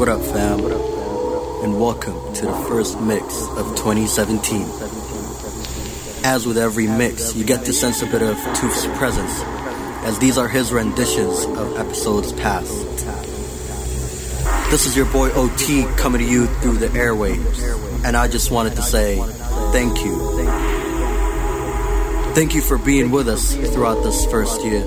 [0.00, 0.60] What up, fam?
[1.62, 4.62] And welcome to the first mix of 2017.
[6.24, 9.42] As with every mix, you get to sense a bit of Toof's presence,
[10.06, 12.72] as these are his renditions of episodes past.
[14.70, 18.76] This is your boy OT coming to you through the airwaves, and I just wanted
[18.76, 19.18] to say
[19.70, 20.16] thank you.
[22.34, 24.80] Thank you for being with us throughout this first year.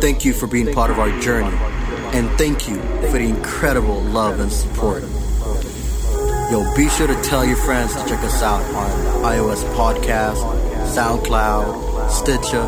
[0.00, 1.77] Thank you for being part of our journey.
[2.14, 2.76] And thank you
[3.10, 5.02] for the incredible love and support.
[6.50, 8.90] Yo, be sure to tell your friends to check us out on
[9.22, 10.42] iOS Podcast,
[10.94, 12.62] SoundCloud, Stitcher,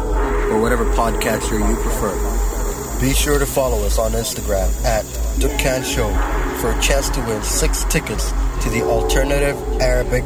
[0.52, 3.00] or whatever podcatcher you prefer.
[3.00, 5.04] Be sure to follow us on Instagram at
[5.40, 6.10] Dukkan Show
[6.60, 8.30] for a chance to win six tickets
[8.62, 10.24] to the Alternative Arabic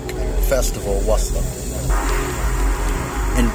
[0.48, 1.53] Festival Wasla.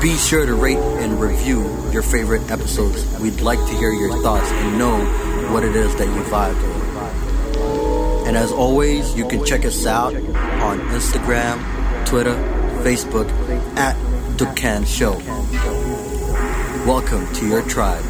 [0.01, 1.61] Be sure to rate and review
[1.91, 3.05] your favorite episodes.
[3.19, 4.97] We'd like to hear your thoughts and know
[5.51, 8.25] what it is that you vibe with.
[8.25, 11.59] And as always, you can check us out on Instagram,
[12.05, 12.33] Twitter,
[12.81, 13.29] Facebook
[13.75, 13.97] at
[14.37, 15.17] Dukkan Show.
[16.87, 18.08] Welcome to your tribe.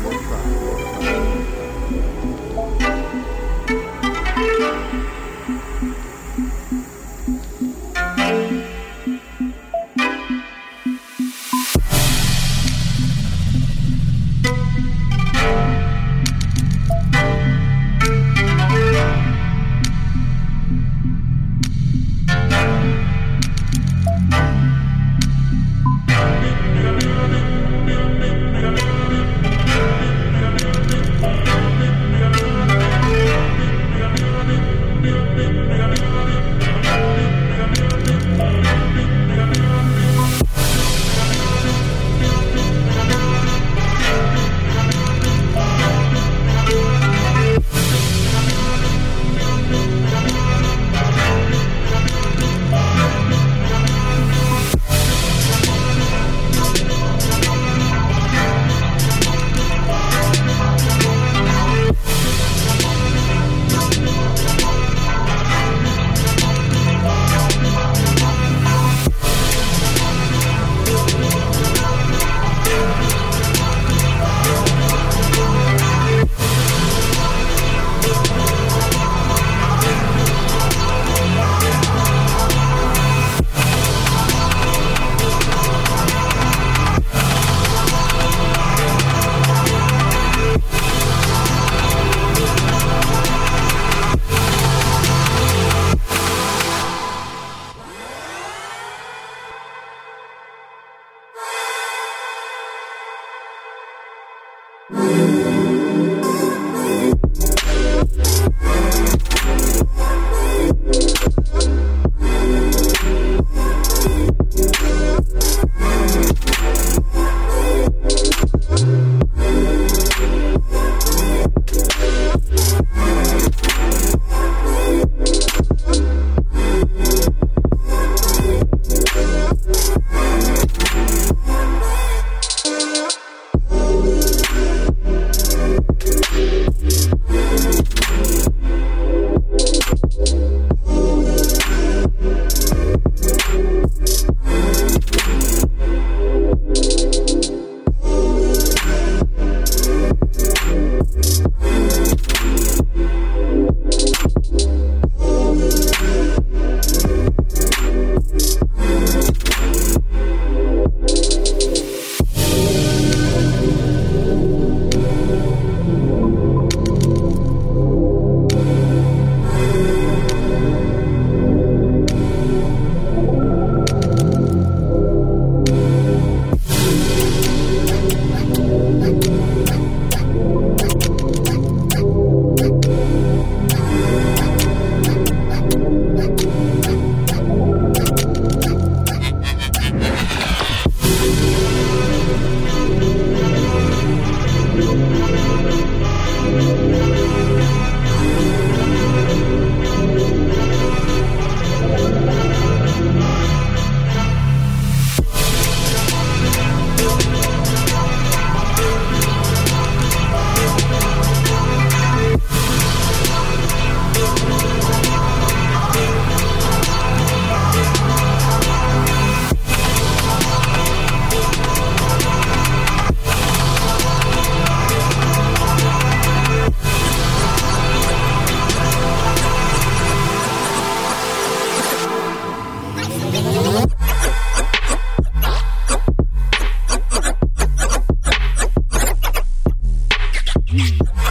[240.79, 241.28] Mm-hmm.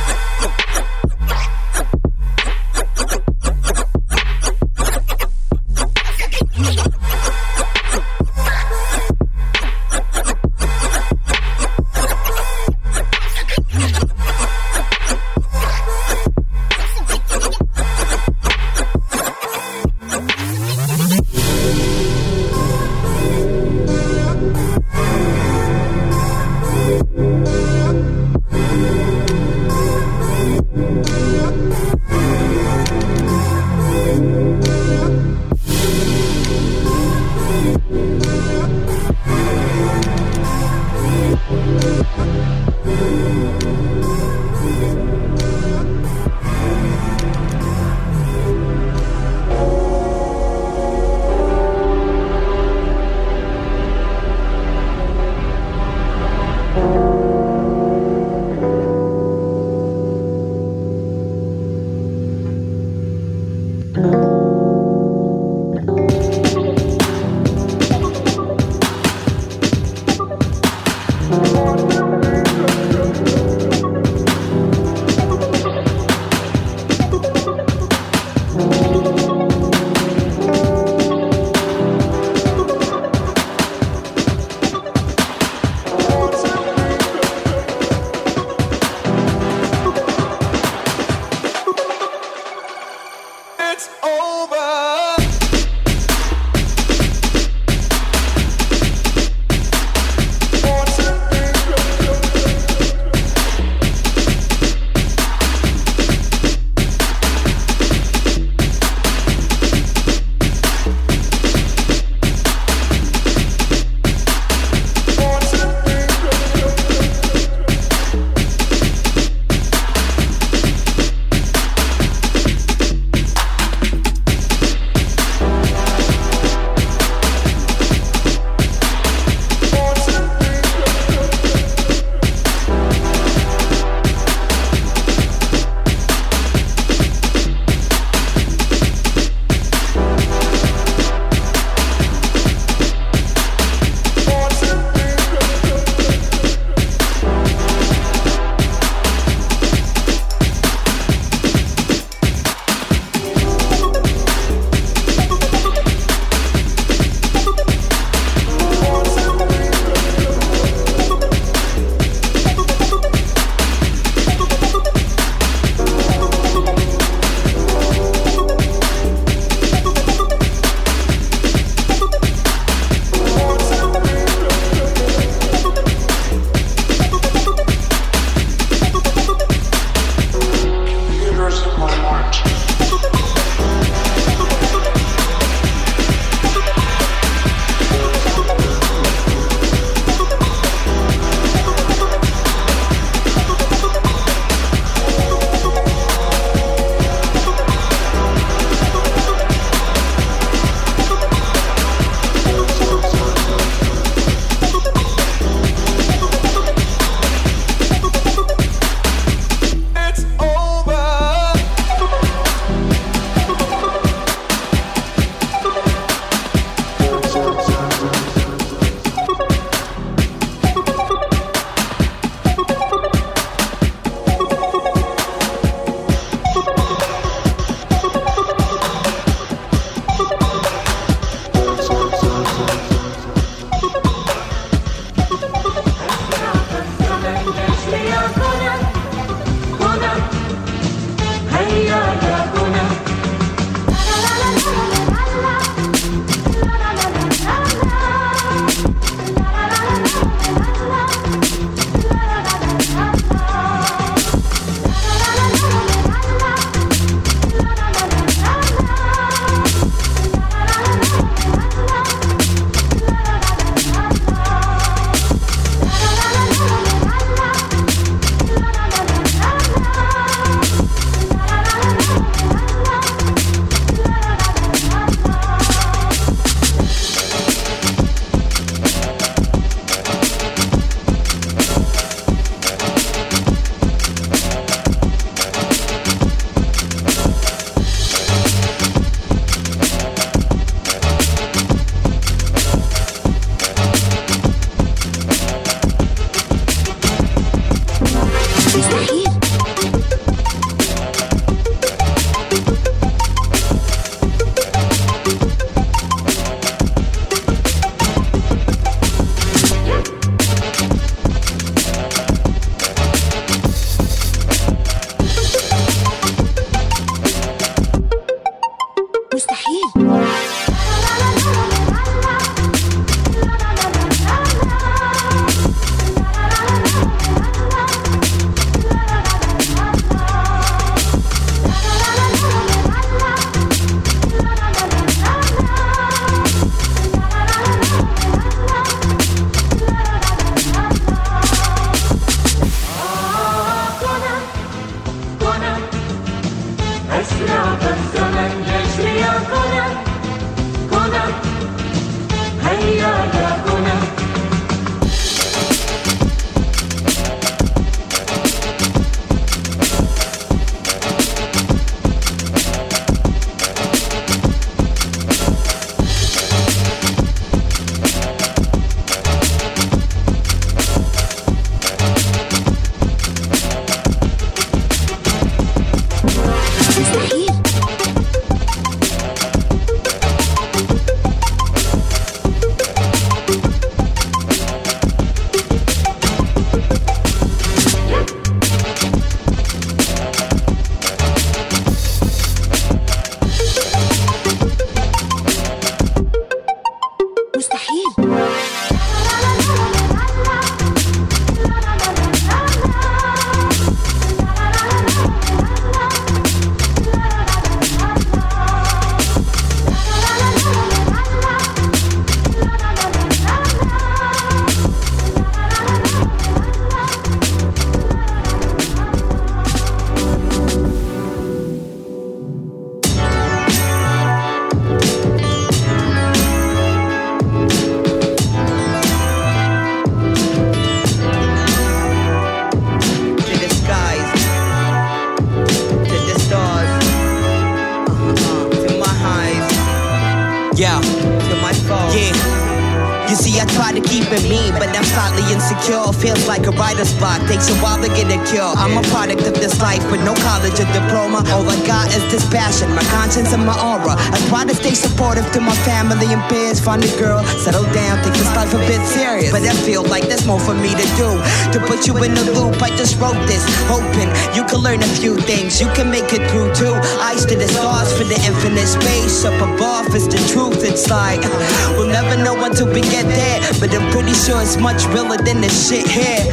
[456.78, 457.18] Family and peers.
[457.18, 459.50] Find a girl, settle down, take this life a bit serious.
[459.50, 461.30] But I feel like there's more for me to do.
[461.72, 465.10] To put you in the loop, I just wrote this, hoping you can learn a
[465.20, 465.80] few things.
[465.80, 466.94] You can make it through too.
[467.20, 470.84] Eyes to the stars for the infinite space up above is the truth.
[470.84, 474.76] It's like uh, we'll never know until we get there, but I'm pretty sure it's
[474.76, 476.44] much realer than the shit here.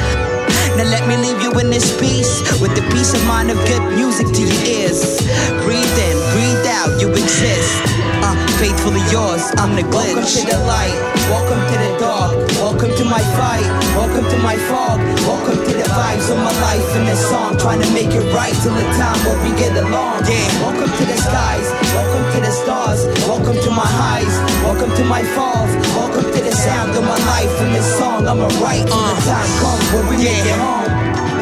[0.78, 3.96] Now let me leave you in this peace with the peace of mind of good
[3.96, 5.22] music to your ears.
[5.64, 8.15] Breathe in, breathe out, you exist.
[8.26, 10.18] Uh, faithfully yours, I'm the glitch.
[10.18, 10.98] Welcome to the light,
[11.30, 13.62] welcome to the dark, welcome to my fight,
[13.94, 14.98] welcome to my fog,
[15.30, 17.54] welcome to the vibes of my life in this song.
[17.62, 20.26] Trying to make it right till the time where we get along.
[20.26, 24.34] Yeah, welcome to the skies, welcome to the stars, welcome to my highs,
[24.66, 28.26] welcome to my falls, welcome to the sound of my life in this song.
[28.26, 30.90] I'ma write till the time comes where we make it home.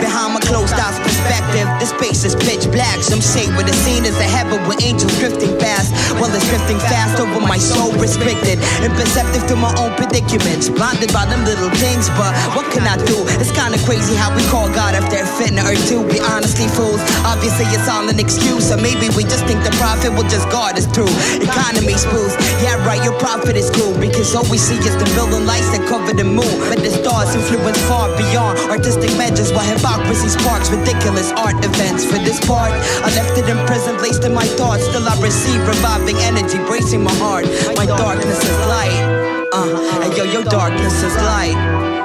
[0.03, 2.99] Behind my closed eyes perspective, the space is pitch black.
[3.01, 5.91] Some say where the scene is a heaven with angels drifting fast.
[6.19, 10.67] Well, it's drifting fast over my soul, restricted and perceptive to my own predicaments.
[10.69, 13.23] Blinded by them little things, but what can I do?
[13.39, 16.99] It's kinda crazy how we call God if they're fitting or to be honestly fools.
[17.23, 20.77] Obviously, it's all an excuse, or maybe we just think the prophet will just guard
[20.77, 21.11] us through.
[21.39, 25.45] Economy spools, yeah, right, your prophet is cool because all we see is the building
[25.45, 26.55] lights that cover the moon.
[26.69, 32.05] But the stars influence far beyond artistic measures while hypocrisy sparks ridiculous art events.
[32.05, 32.71] For this part,
[33.05, 34.85] I left it in prison, laced in my thoughts.
[34.85, 37.45] Still, I receive reviving energy, bracing my heart.
[37.77, 39.49] My darkness is light.
[39.53, 41.53] Uh, and yo, your darkness is light.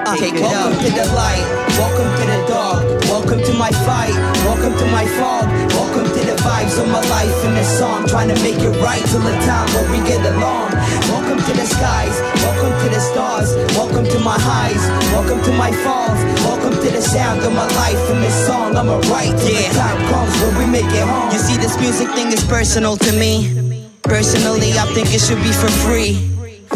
[0.07, 0.85] Uh, take it welcome up.
[0.85, 1.45] to the light,
[1.81, 6.37] welcome to the dark, welcome to my fight, welcome to my fog, welcome to the
[6.45, 8.07] vibes of my life in this song.
[8.07, 10.68] Trying to make it right till the time where we get along.
[11.09, 15.73] Welcome to the skies, welcome to the stars, welcome to my highs, welcome to my
[15.85, 18.77] falls, welcome to the sound of my life in this song.
[18.77, 19.69] I'ma write till yeah.
[19.69, 21.31] the time comes where we make it home.
[21.33, 23.89] You see, this music thing is personal to me.
[24.03, 26.17] Personally, I think it should be for free.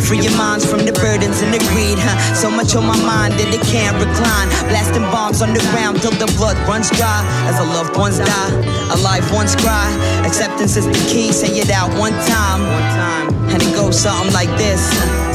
[0.01, 2.35] Free your minds from the burdens and the greed, huh?
[2.35, 4.49] So much on my mind that it can't recline.
[4.69, 7.21] Blasting bombs on the ground till the blood runs dry.
[7.47, 8.53] As our loved ones die,
[8.91, 9.89] our life once cry.
[10.25, 12.61] Acceptance is the key, say it out one time.
[12.65, 13.42] One time.
[13.53, 14.83] And it goes something like this,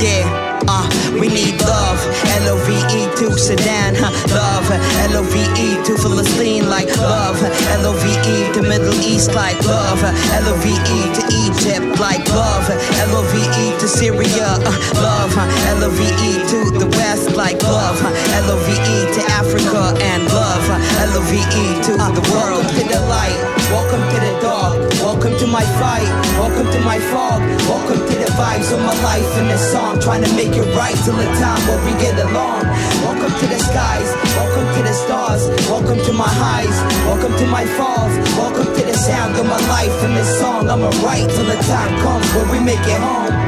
[0.02, 0.57] yeah.
[0.68, 0.84] Uh,
[1.20, 2.00] we need love,
[2.44, 4.12] L-O-V-E to Sudan, huh?
[4.36, 4.68] love,
[5.16, 7.40] L-O-V-E to Palestine like love,
[7.80, 14.76] L-O-V-E to Middle East like love, L-O-V-E to Egypt like love, L-O-V-E to Syria, uh,
[15.00, 15.32] love,
[15.80, 20.68] L-O-V-E to the West like love, L-O-V-E to Africa and love,
[21.16, 22.68] L-O-V-E to the world.
[22.68, 23.40] Welcome to the light,
[23.72, 28.32] welcome to the dark, welcome to my fight, welcome to my fog, welcome to the
[28.36, 31.62] vibes of my life in this song, trying to make it right till the time
[31.68, 32.64] where we get along.
[33.06, 37.66] Welcome to the skies, welcome to the stars, welcome to my highs, welcome to my
[37.78, 40.70] falls, welcome to the sound of my life in this song.
[40.70, 43.47] I'ma write till the time comes where we make it home.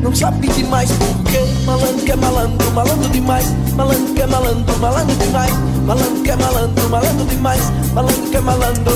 [0.00, 0.90] Não sabe demais.
[0.92, 3.46] Porque malandro que é malandro, malandro demais.
[3.74, 5.52] Malandro que é malandro, malandro demais.
[5.86, 7.72] Malandro que é malandro, malandro demais.
[7.94, 8.92] Malandro que é malandro.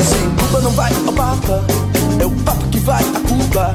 [0.00, 1.64] Se Cuba não vai ao Papa,
[2.20, 3.74] é o Papa que vai a Cuba.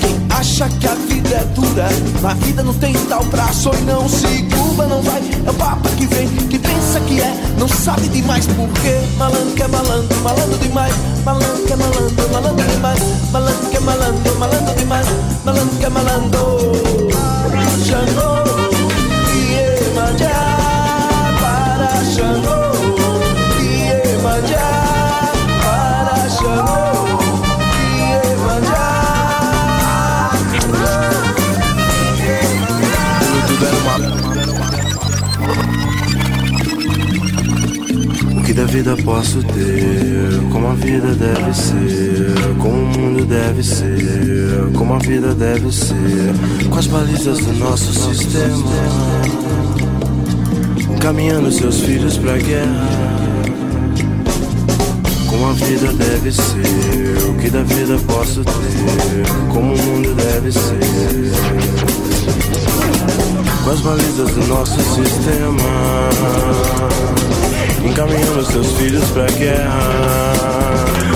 [0.00, 1.88] Quem acha que a vida é dura,
[2.22, 4.42] na vida não tem tal prazo e não se
[8.00, 10.94] sabe demais porque malandro que é malandro, malandro demais.
[11.24, 13.00] Malandro que é malandro, malandro demais.
[13.30, 15.06] Malandro que é malandro, malandro demais.
[15.44, 16.60] Malandro que é malandro.
[38.60, 40.50] Da vida posso ter?
[40.52, 46.68] Como a vida deve ser, como o mundo deve ser, como a vida deve ser,
[46.68, 48.70] com as balizas do nosso sistema,
[51.00, 52.88] caminhando seus filhos pra guerra.
[55.26, 60.52] Como a vida deve ser, o que da vida posso ter, como o mundo deve
[60.52, 61.70] ser
[63.70, 65.56] com as balizas do nosso sistema,
[67.84, 69.78] encaminhando seus filhos pra guerra.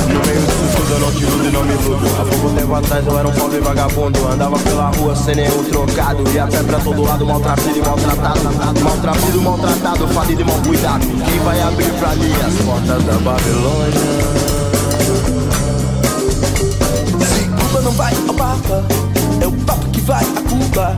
[0.09, 2.07] No meio disso tudo eu não te iludo e não me iludo.
[2.21, 4.29] Há pouco tempo atrás eu era um pobre vagabundo.
[4.29, 6.23] Andava pela rua sem nenhum trocado.
[6.33, 8.81] E até pra todo lado, maltrapilho e maltratado.
[8.83, 11.01] Maltrapilho, maltratado, falido e mal cuidado.
[11.01, 14.01] Quem vai abrir pra mim as portas da Babilônia?
[17.21, 18.85] Se Cuba não vai ao Papa,
[19.41, 20.97] é o Papa que vai a Cuba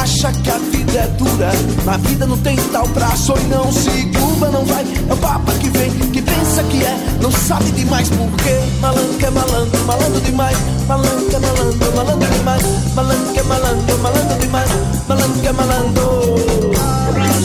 [0.00, 1.50] acha que a vida é dura.
[1.84, 4.84] Na vida não tem tal prazo e não se curva, não vai.
[5.08, 9.30] É o papa que vem, que pensa que é, não sabe demais porque malandro é
[9.30, 10.56] malandro, malandro demais.
[10.88, 12.62] Malandro é malandro, malandro demais.
[12.94, 14.70] Malandro é malandro, malandro demais.
[15.08, 16.10] Malandro é malandro.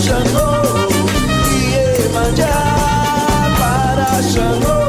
[0.03, 0.47] Xangô,
[1.99, 2.53] Iemanjá,
[3.57, 4.84] para Xangô,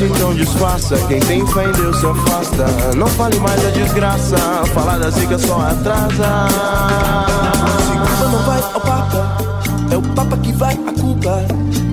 [0.00, 0.96] face, então disfarça.
[1.08, 2.66] Quem tem fé em Deus se afasta.
[2.96, 4.36] Não fale mais da desgraça,
[4.74, 6.48] falar da zica só atrasa.
[8.06, 9.36] Cuba não vai ao Papa,
[9.90, 11.44] é o Papa que vai a Cuba.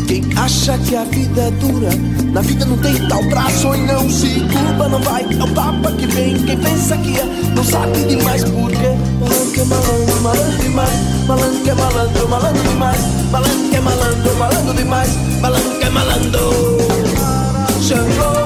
[0.08, 1.89] Quem acha que a vida é dura,
[2.32, 5.91] na vida não tem tal braço e não se Cuba não vai, é o Papa
[5.91, 6.36] que vem.
[6.43, 8.78] Quem pensa que é, não sabe demais porque
[9.17, 10.89] malandro que é malandro, malandro demais.
[11.28, 13.00] Malandro que é malandro, malandro demais.
[13.32, 15.10] Malandro que é malandro, malandro demais.
[15.41, 16.87] Malandro que é malandro.
[17.88, 18.37] 绽放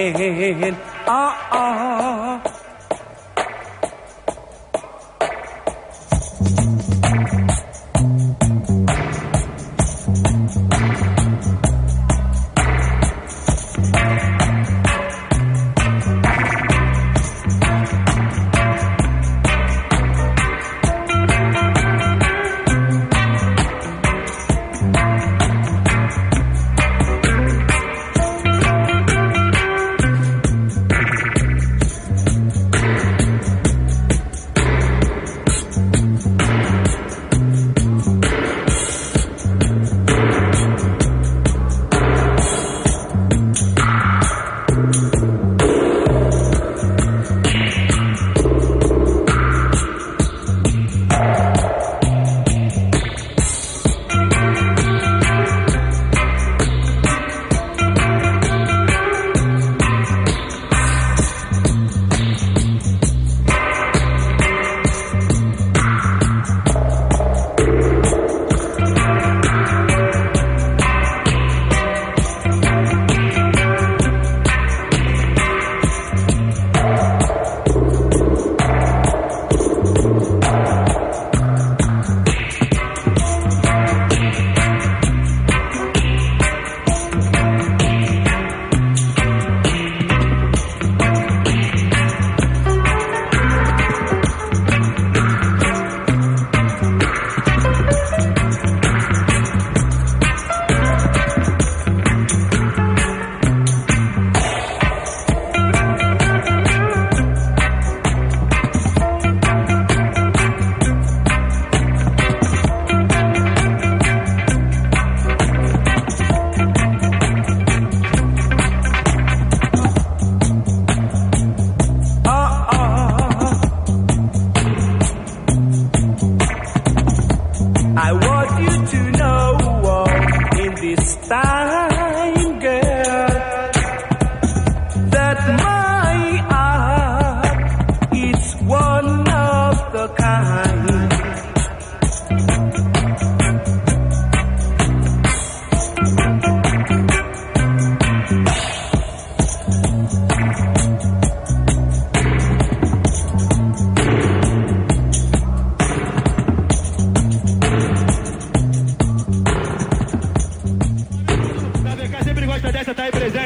[0.00, 0.79] hey, hey, hey, hey.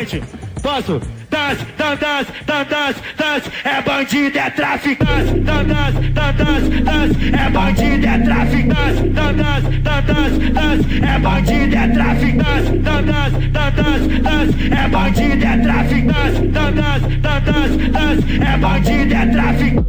[0.05, 0.23] frente.
[0.63, 1.01] Posso?
[1.31, 5.41] Das, dandas, dandas, dandas, é bandido, é traficante.
[5.41, 9.09] Dandas, dandas, dandas, é bandido, é traficante.
[9.09, 12.79] Dandas, dandas, dandas, é bandido, é traficante.
[12.79, 16.47] Dandas, dandas, dandas, é bandido, é traficante.
[16.49, 19.85] Dandas, dandas, dandas, é bandido, é traficante.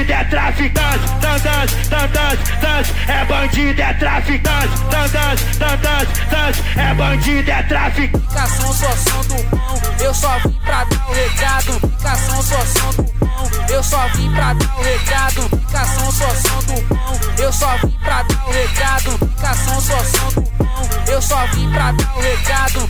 [0.00, 7.50] Bandido, é traficante, tantas, tantas, tantas, é bandido, é traficante, tantas, tantas, tantas, é bandido,
[7.50, 8.26] é traficante.
[8.28, 11.72] Ficação só som do pão, eu só vim pra dar o recado.
[11.80, 15.42] Ficação só som do pão, eu só vim pra dar o recado.
[15.50, 19.18] Ficação só som do pão, eu só vim pra dar o recado.
[19.18, 22.88] Ficação só som do pão, eu só vim pra dar o recado.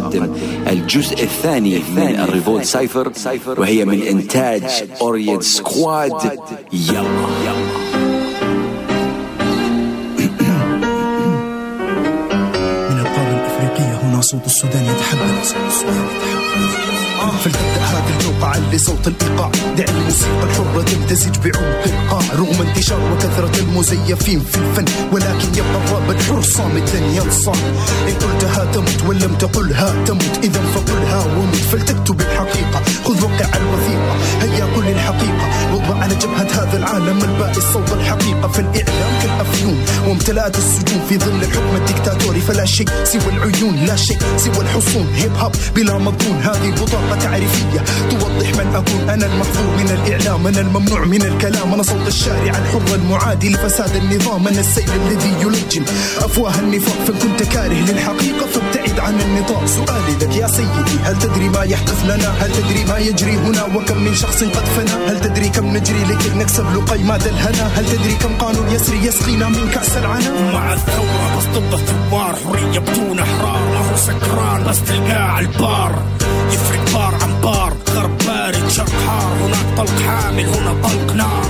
[0.00, 0.34] أقدم
[0.66, 3.12] الجزء الثاني من الريفولت سايفر
[3.60, 4.64] وهي من إنتاج
[5.00, 6.38] أوريد سكواد
[6.72, 7.02] يلا.
[12.90, 16.39] من القارة الإفريقية هنا صوت السودان يتحدث صوت السودان يتحدث.
[17.28, 19.50] فلتبدأ هذه الجوقة علي صوت الإيقاع.
[19.76, 26.10] دع الموسيقى الحرة تمتزج بعمق القاع رغم انتشار وكثرة المزيفين في الفن ولكن يبقى الراب
[26.10, 27.20] الحر صامت لن
[28.08, 30.44] إن قلتها تمت ولم تقلها تمت.
[30.44, 36.78] إذا فقلها ومت فلتكتب الحقيقة خذ وقع الوثيقة هيا قل الحقيقة وضع على جبهة هذا
[36.78, 39.78] العالم البائس صوت الحقيقة فالإعلام كالأفيون.
[40.06, 45.06] وامتلأت السجون في ظل الحكم الدكتاتوري فلا شيء سوى العيون لا شيء سوى الحصون.
[45.14, 46.68] هيب هاب بلا مضمون هذه
[47.10, 47.80] بطاقة تعريفية.
[48.10, 51.74] توضح من أكون أنا المحظور من الإعلام أنا الممنوع من الكلام.
[51.74, 55.84] أنا صوت الشارع الحر المعادي لفساد النظام أنا السيل الذي يلجم.
[56.18, 59.66] أفواه النفاق فإن كنت كاره للحقيقة فابتعد عن النطاق.
[59.66, 63.98] سؤالي لك يا سيدي هل تدري ما يحدث لنا؟ هل تدري ما يجري هنا؟ وكم
[63.98, 68.34] من شخص قد فنى؟ هل تدري كم نجري لكي نكسب لقيمات الهنا هل تدري كم
[68.38, 73.60] قانون يسري يسقينا من كأس العنا؟ مع الثورة بس ضد الثوار حرية بدون أحرار.
[73.70, 76.02] ما هو سكران بس تلقاه على البار.
[76.52, 81.46] يفرق بار عن بار غرب بارد شرق حار هناك طلق حامل هنا طلق نار.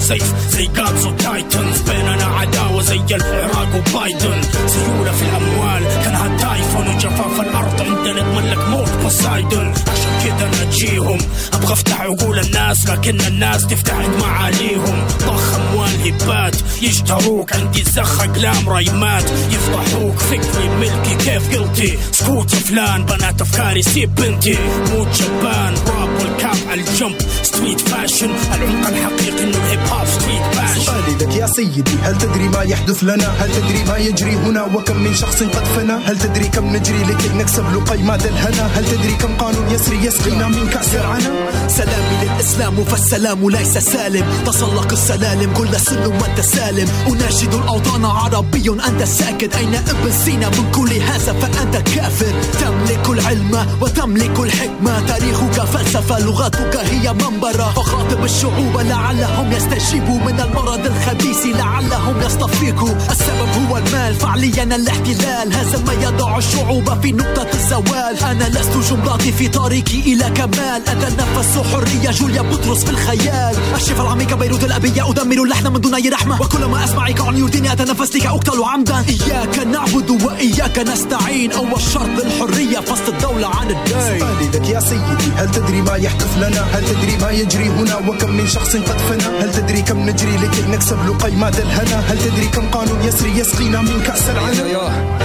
[0.00, 7.40] سيف زي جادز وتايتنز بيننا عداوة زي العراق وبايدن سيولة في الأموال كانها تايفون وجفاف
[7.40, 11.18] الأرض عندنا اضمن لك موت بوسايدن عشان كذا نجيهم
[11.52, 18.20] أبغى أفتح عقول الناس لكن الناس تفتح عند معاليهم ضخ أموال هبات يشتروك عندي زخ
[18.22, 24.58] أقلام رايمات يفضحوك فكري ملكي كيف قلتي سكوت فلان بنات أفكاري سيب بنتي
[24.90, 27.16] موت شبان راب والكاب على الجنب
[27.56, 32.48] ستريت فاشن العمق الحقيقي انه الهيب هوب ستريت فاشن سؤالي لك يا سيدي هل تدري
[32.48, 36.48] ما يحدث لنا؟ هل تدري ما يجري هنا؟ وكم من شخص قد فنى؟ هل تدري
[36.48, 41.30] كم نجري لكي نكسب لقيمات الهنا هل تدري كم قانون يسري يسقينا من كأس العنا
[41.68, 44.26] سلامي للإسلام فالسلام ليس سالم.
[44.46, 46.88] تسلق السلالم كل سن وأنت سالم.
[47.08, 49.56] أناشد الأوطان عربي أنت ساكت.
[49.56, 52.34] أين ابن سينا؟ من كل هذا فأنت كافر.
[52.60, 55.00] تملك العلم وتملك الحكمة.
[55.00, 57.12] تاريخك فلسفة لغتك هي
[57.46, 62.94] منبرة فخاطب الشعوب لعلهم يستجيبوا من المرض الخبيث لعلهم يستفيقوا.
[63.10, 65.54] السبب هو المال فعليا الاحتلال.
[65.54, 68.24] هذا ما يضع الشعوب في نقطة الزوال.
[68.24, 70.82] أنا لست جملاتي في طريقي إلى كمال.
[70.88, 73.56] أتنفس حرية جوليا بطرس في الخيال.
[73.74, 76.42] الشفا العميق بيروت الأبية أدمر اللحن من دون أي رحمة.
[76.42, 79.04] وكلما أسمعك عن يرديني أتنفس لك أقتل عمدا.
[79.08, 81.52] إياك نعبد وإياك نستعين.
[81.52, 84.18] أول شرط للحرية فصل الدولة عن الدين.
[84.20, 88.30] سؤالي لك يا سيدي هل تدري ما يحدث لنا؟ هل تدري ما يجري هنا وكم
[88.30, 89.38] من شخص قد فنى.
[89.42, 94.02] هل تدري كم نجري لكي نكسب لقيمات الهنا هل تدري كم قانون يسري يسقينا من
[94.06, 95.16] كأس العنا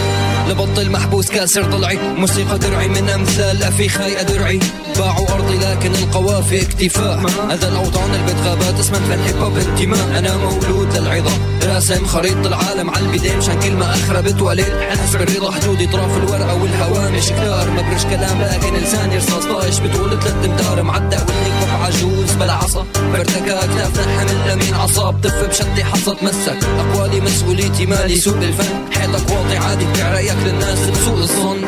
[0.49, 4.59] لبطل محبوس كاسر ضلعي موسيقى درعي من أمثال افيخاي ادرعي
[5.01, 7.19] باعوا أرضي لكن القوافي اكتفاء.
[7.49, 10.17] هذا الأوطان اللي بتغابات اسمنت للهيب هوب انتماء.
[10.17, 12.89] أنا مولود للعظام راسم خريطة العالم.
[12.89, 18.03] على البداية مشان كلمة أخرى بتولد حسب الرضا حدود إطراف الورقة والهوامش كتار ما برش
[18.03, 22.85] كلام لكن لساني رصاص طايش بتقول ثلاث امتار معدى والنيك عجوز بلا عصا.
[23.13, 25.21] برتكا اكتافنا حمل لمين عصاب.
[25.23, 30.79] طف بشدي حصى تمسك أقوالي مسؤوليتي مالي سوق الفن حيطك واطي عادي بيع رايك للناس
[30.79, 31.61] بسوء الظن.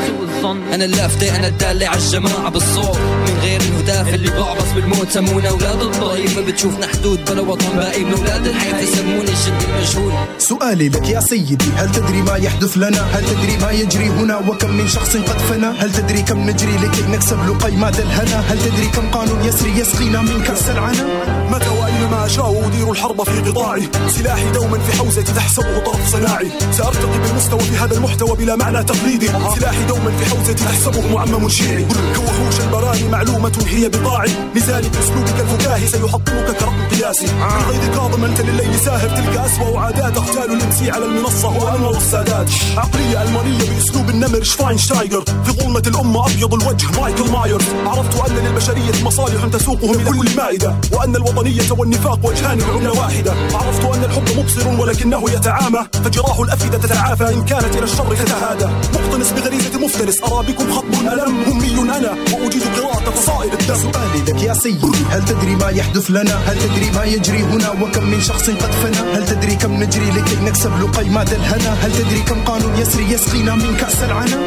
[0.73, 2.97] أنا اللافتة أنا الدالة على الجماعة بالصوت.
[3.23, 8.03] من غير الهداف اللي بعبص بالموت سمونا أولاد الطايف ما بتشوفنا حدود بلا وطن باقي
[8.03, 10.13] من أولاد الحيف يسموني الجن المجهول.
[10.37, 14.69] سؤالي لك يا سيدي هل تدري ما يحدث لنا؟ هل تدري ما يجري هنا؟ وكم
[14.69, 19.09] من شخص قد فنى؟ هل تدري كم نجري لكي نكسب لقيمات الهنا هل تدري كم
[19.11, 21.05] قانون يسري يسقينا من كأس العنا؟
[21.51, 26.51] متى وأينما أشاء أدير الحرب في قطاعي؟ سلاحي دوما في حوزتي تحسبه طرف صناعي.
[26.71, 29.27] سأرتقي بالمستوى في هذا المحتوى بلا معنى تقليدي.
[29.27, 31.85] سلاحي دوما في حوزتي تحسبه معمم شيعي.
[32.15, 38.41] كوهوش البراني معلومة هي بضاعي لذلك أسلوبك الفكاهي سيحطمك كرقم قياسي من غير كاظم انت
[38.41, 44.43] لليل ساهر تلقى اسوء وعادات اختال الامسي على المنصة وانور السادات عقلية ألمانية بأسلوب النمر
[44.43, 47.65] شفاين شتايجر في ظلمة الأمة أبيض الوجه مايكل مايرز.
[47.85, 53.33] عرفت أن للبشرية مصالح تسوقهم إلى كل مائدة وأن الوطنية والنفاق وجهان عمله واحدة.
[53.53, 55.79] عرفت أن الحب مبصر ولكنه يتعامى.
[56.05, 58.65] فجراه الافئده تتعافى إن كانت إلى الشر تتهادى.
[58.65, 60.83] مقتنص بغريزة مفترس ارى بكم خط
[61.13, 63.75] الم همي أنا واجيد قراءة فصائل الدم.
[63.75, 67.41] سؤالي لك يا سيدي هل تدري ما يحدث لنا؟ هل تدري ما يجري.
[67.43, 69.15] هنا وكم من شخص قد فنى.
[69.15, 73.75] هل تدري كم نجري لكي نكسب لقيمات الهنا هل تدري كم قانون يسري يسقينا من
[73.77, 74.37] كأس العنا؟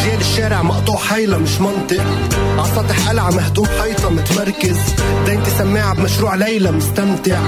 [0.00, 2.04] أجيال الشارع مقطوع حيلة مش منطق.
[2.58, 4.76] عسطح قلعة مهدوم حيطة متمركز.
[5.26, 7.38] دينتي سماعة بمشروع ليلى مستمتع.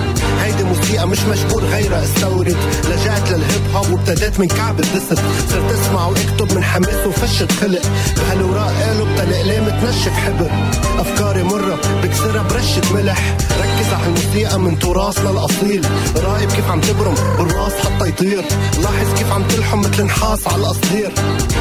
[0.41, 2.57] هيدي موسيقى مش مجبور غيرها استورد.
[2.85, 5.21] لجأت للهيب هوب وابتديت من كعب الدست
[5.51, 7.83] صرت اسمع واكتب من حماس وفشة خلق
[8.17, 10.51] بهالوراق قالوا بتلقلام تنشف حبر.
[10.99, 13.37] أفكاري مرة بكسرها برشة ملح.
[13.61, 15.87] ركز على الموسيقى من تراثنا الاصيل
[16.17, 18.45] راقب كيف عم تبرم بالراس حتى يطير.
[18.83, 21.13] لاحظ كيف عم تلحم مثل نحاس على القصدير.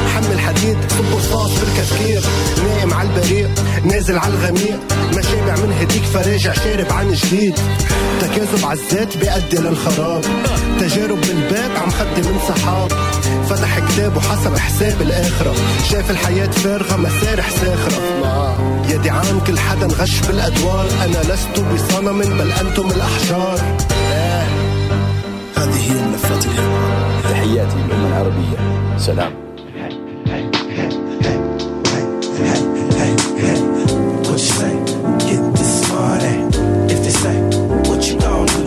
[0.06, 2.22] حمل حديد صب رصاص بالكشكير
[2.64, 3.50] نايم على البريق
[3.84, 4.78] نازل على الغميق.
[5.14, 7.58] ما شابع من هديك فراجع شارب عن جديد.
[8.20, 10.24] تكاذب عالذات بيؤدي للخراب
[10.80, 12.92] تجارب بالبيت عم خدي من سحاب
[13.48, 15.54] فتح كتاب وحسب حساب الآخرة.
[15.90, 18.02] شاف الحياة فارغة مسارح ساخرة
[18.90, 20.86] يدي عن كل حدا غش بالأدوار.
[21.04, 23.60] أنا لست بصنم بل أنتم الأحجار.
[24.12, 24.46] آه.
[25.56, 26.44] هذه هي ملفات
[27.30, 28.58] تحياتي للأمة العربية.
[28.98, 29.45] سلام.
[32.98, 33.60] Hey, hey,
[34.24, 34.74] what you say?
[35.28, 36.36] Get this money.
[36.92, 37.36] If they say,
[37.88, 38.65] what you gonna do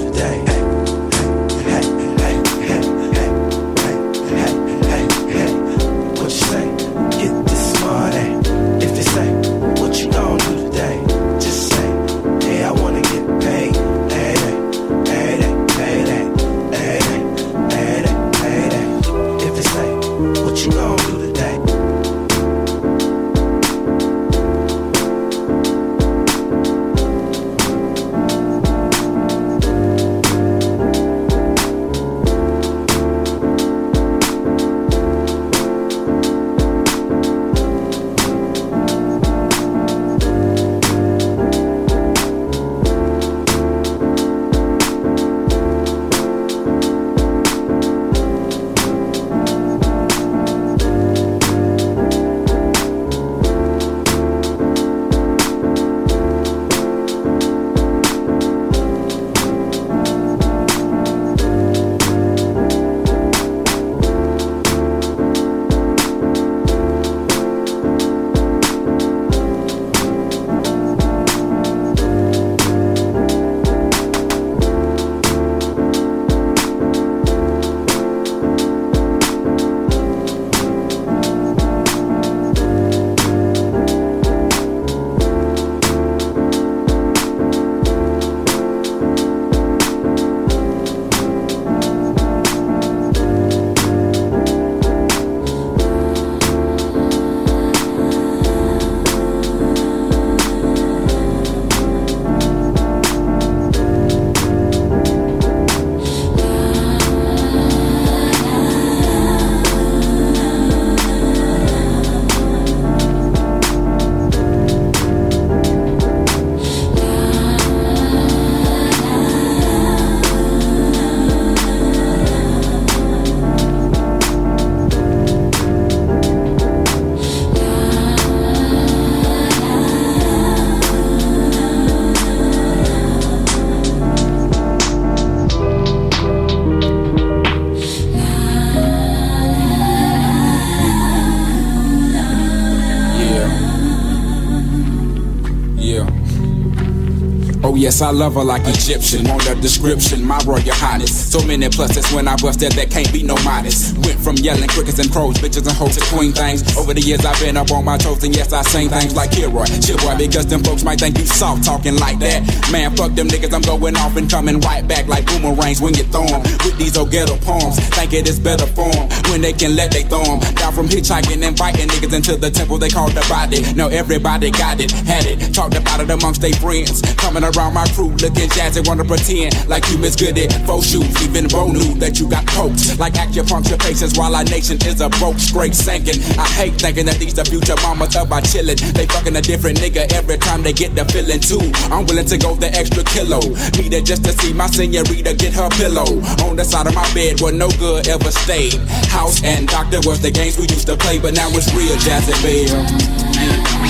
[147.90, 149.26] yes, I love her like Egyptian.
[149.26, 151.10] Want a description, my royal highness.
[151.10, 153.98] So many pluses when I busted that can't be no modest.
[154.06, 156.62] Went from yelling crickets and crows, bitches and hoes to queen things.
[156.78, 159.32] Over the years I've been up on my toes and yes I sing things like
[159.32, 162.46] Kilroy, boy, because them folks might think you soft talking like that.
[162.72, 166.04] Man, fuck them niggas, I'm going off and coming right back like boomerangs when you
[166.14, 166.44] throw 'em.
[166.62, 170.04] With these old ghetto poems, think it is better form when they can let they
[170.04, 170.40] throw 'em.
[170.62, 173.66] Down from hitchhiking and fighting niggas into the temple they call the body.
[173.74, 177.02] Now everybody got it, had it, talked about it amongst their friends.
[177.18, 180.48] Coming around my crew looking jazzy, wanna pretend like you Miss Goody.
[180.68, 183.00] Faux shoes, even Bo knew that you got poked.
[183.00, 186.20] Like acupuncture patients while our nation is a broke, straight sinking.
[186.36, 188.76] I hate thinking that these the future mamas of our chillin'.
[188.92, 191.64] They fucking a different nigga every time they get the feeling too.
[191.88, 193.40] I'm willing to go the extra kilo.
[193.80, 196.20] Need it just to see my senorita get her pillow.
[196.44, 198.76] On the side of my bed where no good ever stayed.
[199.08, 202.36] House and doctor was the games we used to play, but now it's real jazzy
[202.44, 203.89] babe.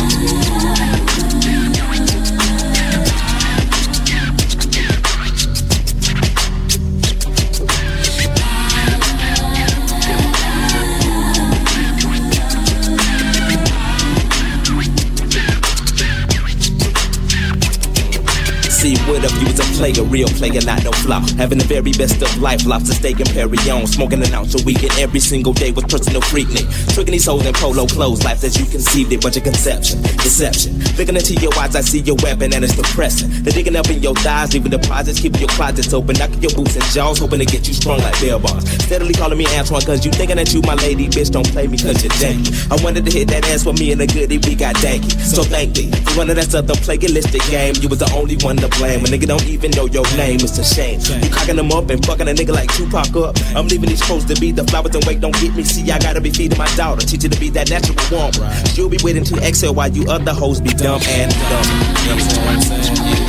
[19.61, 21.23] See, player, real player, not no flop.
[21.39, 23.87] Having the very best of life, lobster steak and Perry on.
[23.87, 26.67] Smoking an ounce a week and every single day with personal freaknik.
[26.93, 30.79] Tricking these hoes in polo clothes, life as you conceived it, but your conception, deception.
[30.99, 33.31] Looking into your eyes, I see your weapon and it's depressing.
[33.43, 36.75] They're digging up in your thighs, leaving deposits, keeping your closets open, knocking your boots
[36.75, 38.67] and jaws, hoping to get you strong like bell bars.
[38.83, 41.77] Steadily calling me Antwan, cause you thinking that you my lady, bitch, don't play me
[41.77, 42.51] cause you're janky.
[42.67, 45.15] I wanted to hit that ass for me and the goodie, we got danky.
[45.21, 47.75] So thank thee for running that don't play game.
[47.81, 49.01] You was the only one to blame.
[49.05, 50.99] A nigga don't even know your name, is a shame.
[51.23, 53.35] You cocking them up and fucking a nigga like Tupac up.
[53.55, 55.63] I'm leaving these folks to be the flowers and wait, don't get me.
[55.63, 58.65] See, I gotta be feeding my daughter, teach her to be that natural woman.
[58.73, 61.65] She'll be waiting to exhale while you other hoes be dumb and dumb.
[62.03, 63.19] You know what I'm saying?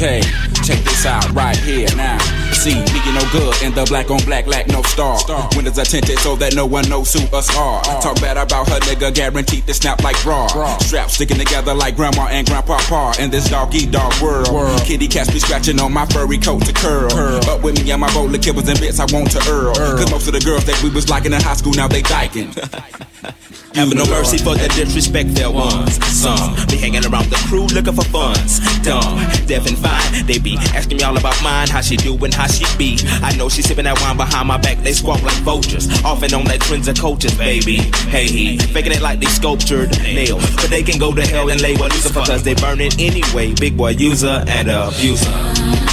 [0.00, 0.20] Okay,
[0.62, 2.47] check this out right here now.
[2.58, 5.16] See, me no good in the black on black lack no star.
[5.54, 7.80] Windows are tinted so that no one knows who us are.
[8.02, 10.48] Talk bad about her nigga, guaranteed to snap like raw.
[10.78, 14.82] Straps sticking together like grandma and grandpa par in this doggy dog world.
[14.82, 17.12] Kitty cats be scratching on my furry coat to curl.
[17.48, 19.74] Up with me and my bowl of kibbles and bits I want to earl.
[19.74, 22.50] Cause most of the girls that we was liking in high school now they dyking.
[23.78, 26.02] Having no mercy for the disrespect there ones.
[26.10, 28.58] Some be hanging around the crew looking for funds.
[28.82, 30.26] Dumb, deaf and fine.
[30.26, 32.98] They be asking me all about mine, how she doing, how she be.
[33.22, 34.78] I know she sipping that wine behind my back.
[34.78, 37.76] They squawk like vultures, off and on that twins and coaches, baby.
[38.08, 41.84] Hey, faking it like they sculptured nails, but they can go to hell and label
[41.84, 43.54] Lucifer cause they it anyway.
[43.54, 45.87] Big Boi user and abuser.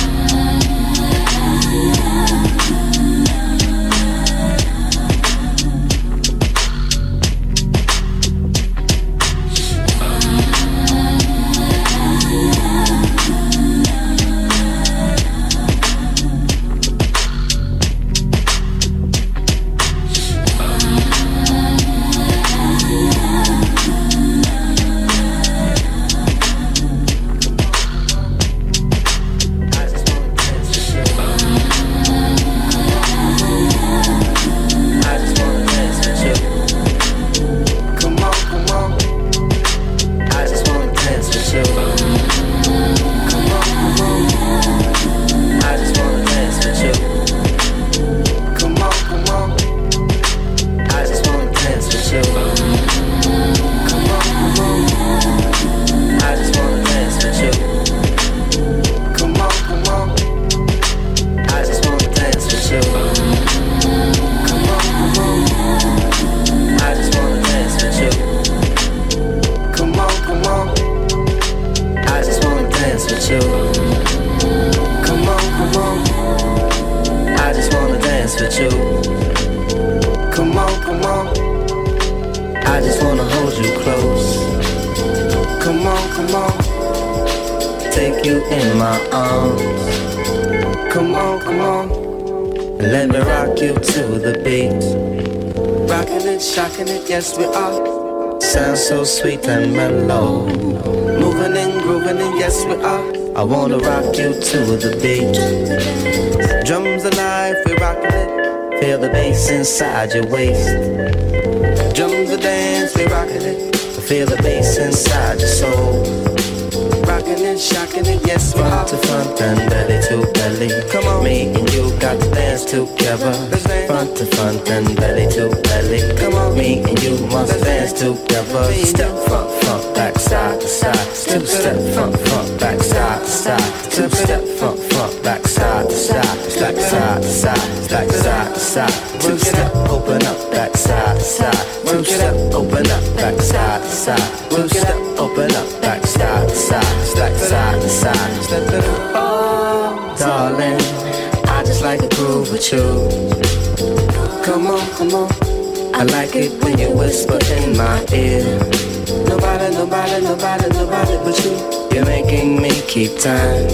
[163.07, 163.67] Time.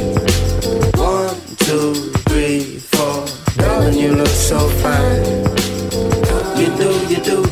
[0.98, 1.94] One, two,
[2.28, 3.26] three, four.
[3.58, 5.24] Darling, you look so fine.
[6.60, 7.46] You do, you do.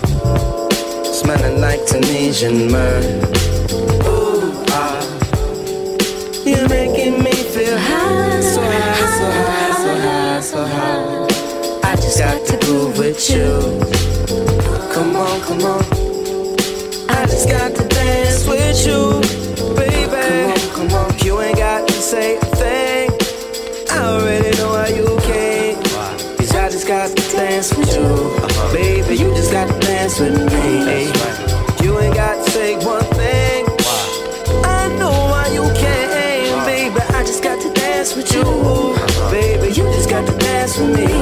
[1.13, 3.48] Smelling like Tunisian myrrh.
[30.19, 31.13] hallucinate.
[31.15, 31.83] Right.
[31.83, 33.65] You ain't got to say one thing.
[33.65, 34.61] Wow.
[34.65, 36.99] I know why you can't, baby.
[37.15, 39.31] I just got to dance with you, uh-huh.
[39.31, 39.67] baby.
[39.67, 41.18] You just got to dance with me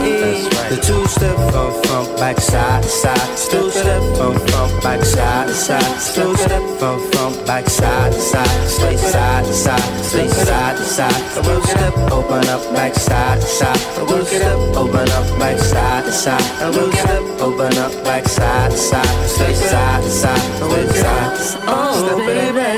[1.57, 6.61] bum bum back side side, still to the bum bum back side side, still step,
[6.61, 11.23] the bum bum back side side, straight side side, straight side side.
[11.37, 16.13] I will step, open up back side side, I will step, open up back side
[16.13, 21.59] side, I will step, open up back side side, straight side side, straight side.
[21.67, 22.71] Oh baby,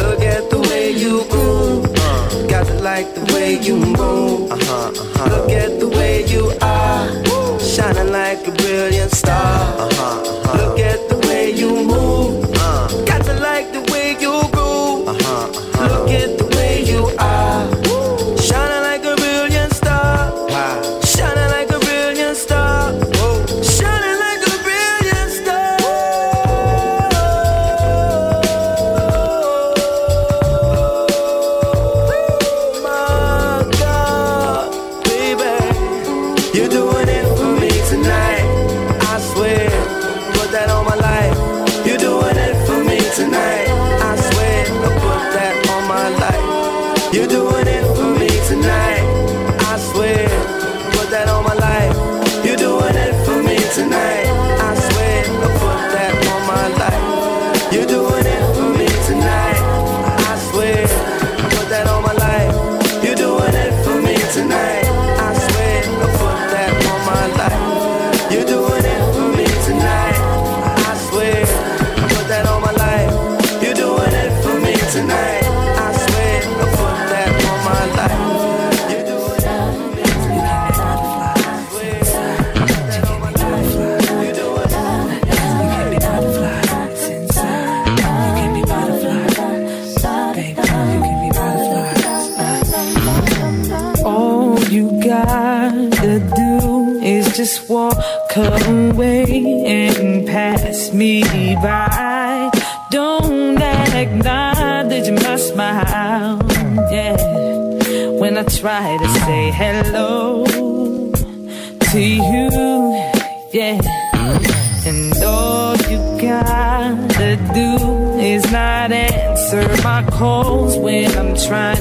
[0.00, 1.88] look at the way you move
[2.48, 4.50] got to like the way you move.
[4.50, 5.28] Uh-huh, uh-huh.
[5.30, 7.27] Look at the way you are
[9.28, 9.76] star.
[9.78, 10.56] Uh-huh, uh-huh.
[10.58, 12.37] Look at the way you move.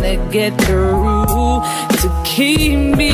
[0.07, 1.61] To get through
[2.01, 3.06] to keep me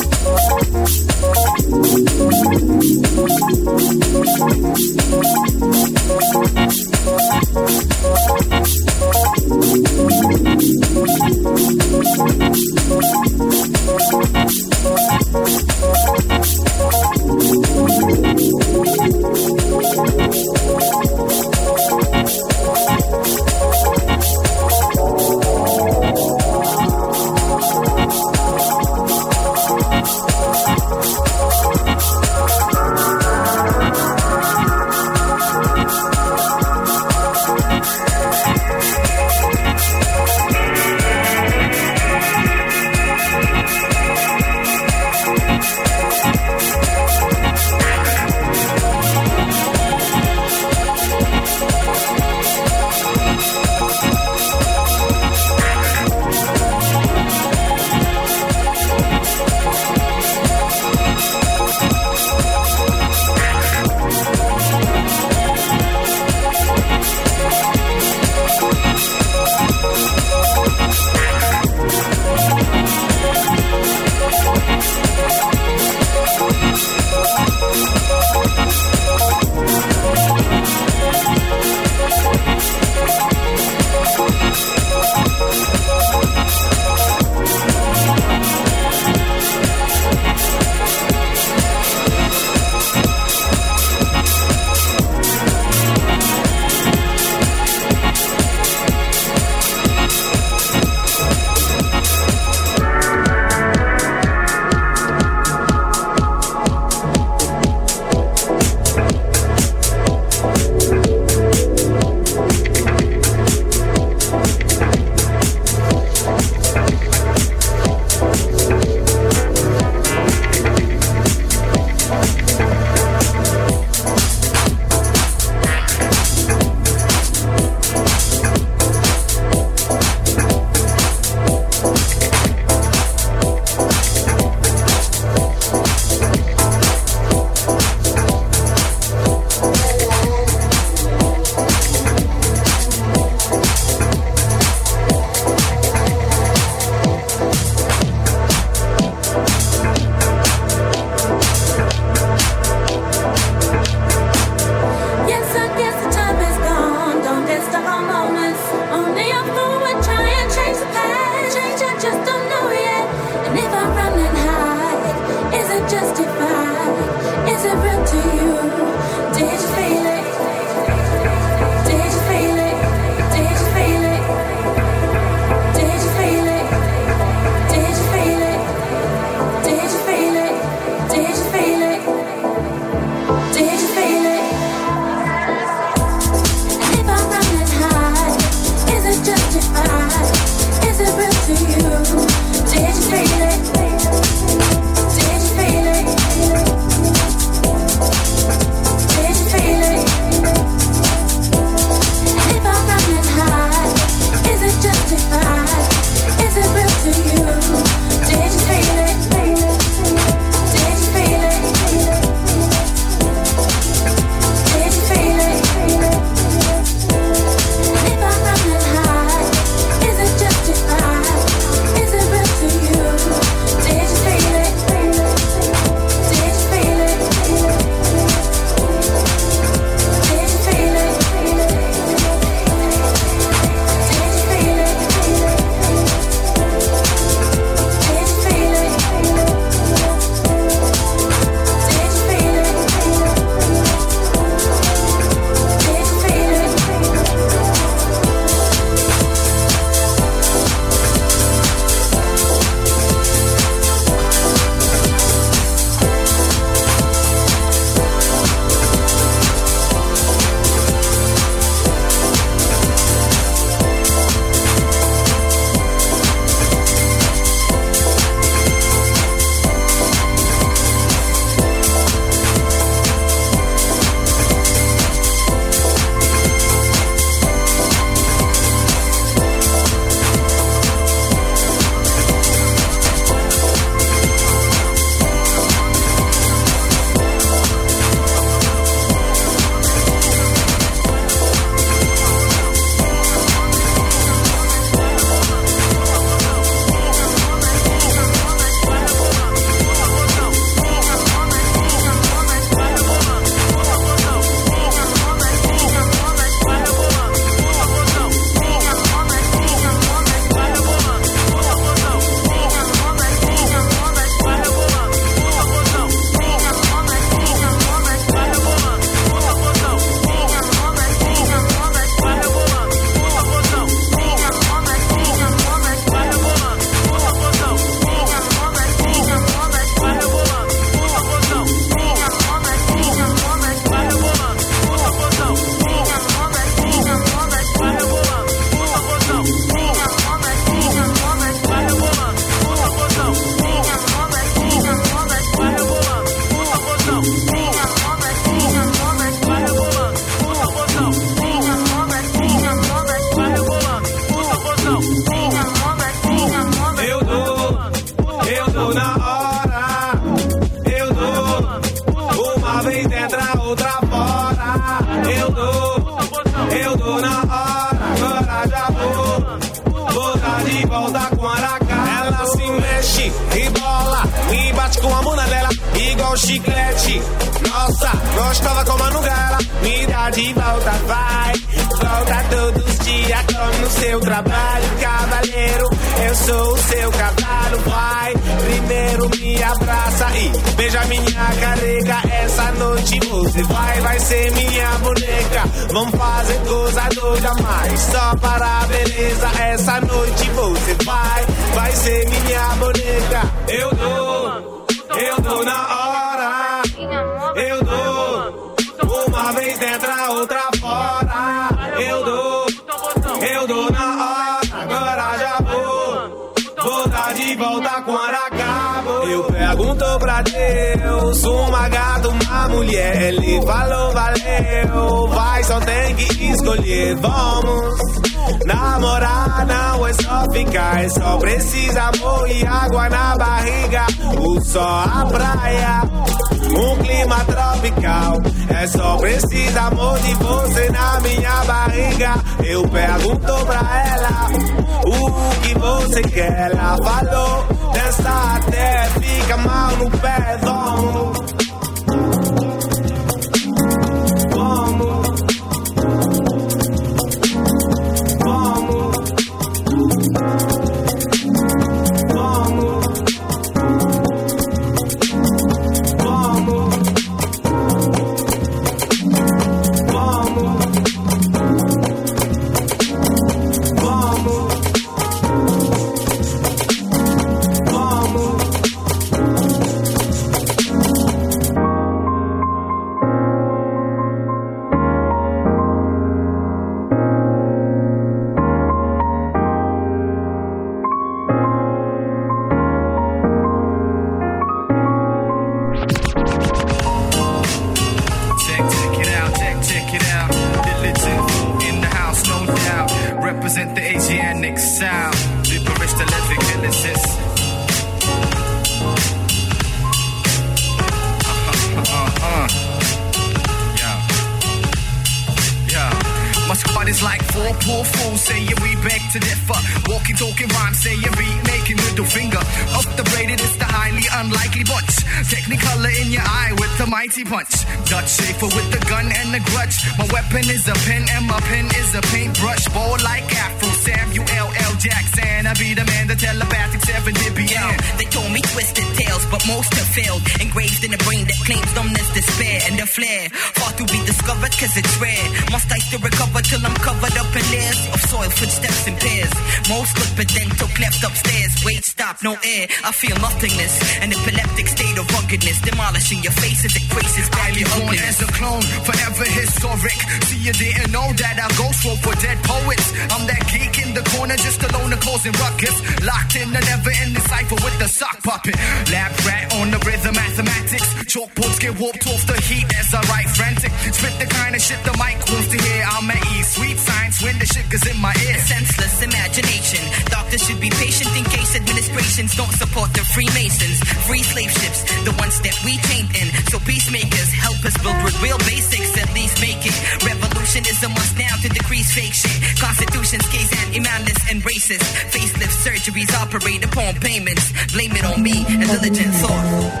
[520.34, 522.58] Walking, talking rhymes, say you beat, making middle finger.
[522.58, 525.22] Off the braided, it's the highly unlikely bunch.
[525.46, 527.70] Technicolor in your eye with the mighty punch.
[528.10, 529.96] Dutch safer with the gun and the grudge.
[530.18, 532.88] My weapon is a pen and my pen is a paintbrush.
[532.88, 534.70] Bold like Afro Samuel L.
[535.04, 535.68] Jackson.
[535.68, 537.84] I be the man, the telepathic seven Yo,
[538.16, 540.40] they told me twisted tales, but most have failed.
[540.64, 543.52] Engraved in a brain that claims numbness, despair, and the flare.
[543.76, 545.46] Far to be discovered, cause it's rare.
[545.68, 549.52] Must I still recover till I'm covered up in layers of soil, footsteps and pairs.
[549.92, 551.72] Most look till cleft upstairs.
[551.84, 552.88] Wait, stop, no air.
[553.04, 553.94] I feel nothingness.
[554.24, 558.40] An epileptic state of ruggedness, demolishing your faces, it graces back your born ugliness.
[558.40, 560.20] as a clone, forever historic.
[560.48, 561.68] See, you didn't know that I
[562.04, 563.06] swole for dead poets.
[563.32, 565.96] I'm that geek in the corner, just alone and causing ruckus.
[566.22, 568.76] Locked in a never ending cipher with the sock puppet.
[569.10, 571.08] Lab rat on the rhythm, mathematics.
[571.26, 573.92] Chalkboards get warped off the heat as I write frantic.
[574.14, 576.02] Spit the kind of shit the mic wants to hear.
[576.06, 576.68] I'm at ease.
[576.74, 578.58] Sweet science when the shit goes in my ear.
[578.58, 580.02] Senseless imagination.
[580.30, 583.98] Doctors should be patient in case administrations don't support the Freemasons.
[584.26, 586.48] Free slave ships, the ones that we tamed in.
[586.70, 589.96] So peacemakers help us build with real basics, at least make it.
[590.22, 592.58] Revolution is a must now to decrease fake shit.
[592.78, 595.04] Constitutions, gays, and imamless and racist.
[595.30, 597.72] Facelift surgeries operate upon payments.
[597.92, 600.00] Blame it on me, a diligent thought.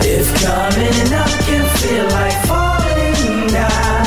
[0.00, 4.03] If coming up can feel like falling down,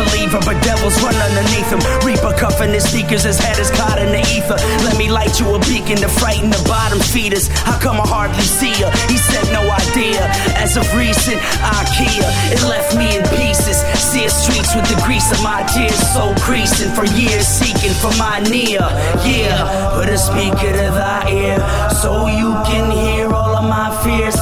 [0.00, 1.80] believer, but devils run underneath him.
[2.06, 4.56] Reaper cuffing his sneakers, his head is caught in the ether.
[4.86, 7.48] Let me light you a beacon to frighten the bottom feeders.
[7.48, 8.90] How come I hardly see her?
[9.12, 10.24] He said no idea.
[10.56, 13.78] As of recent, IKEA, it left me in pieces.
[13.98, 18.40] See streets with the grease of my tears, so creasing for years, seeking for my
[18.48, 18.80] near.
[19.24, 21.58] Yeah, put a speaker to thy ear
[22.02, 24.36] so you can hear all of my fears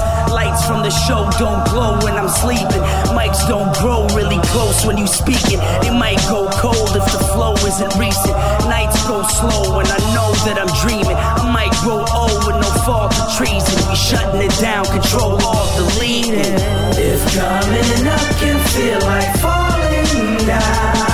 [0.68, 2.84] from the show don't glow when I'm sleeping.
[3.16, 5.58] Mics don't grow really close when you speaking.
[5.80, 8.36] It might go cold if the flow isn't recent.
[8.68, 11.16] Nights go slow and I know that I'm dreaming.
[11.16, 13.88] I might grow old with no fault trees treason.
[13.88, 16.54] be shutting it down, control all the leading.
[17.00, 21.07] If coming up can feel like falling down.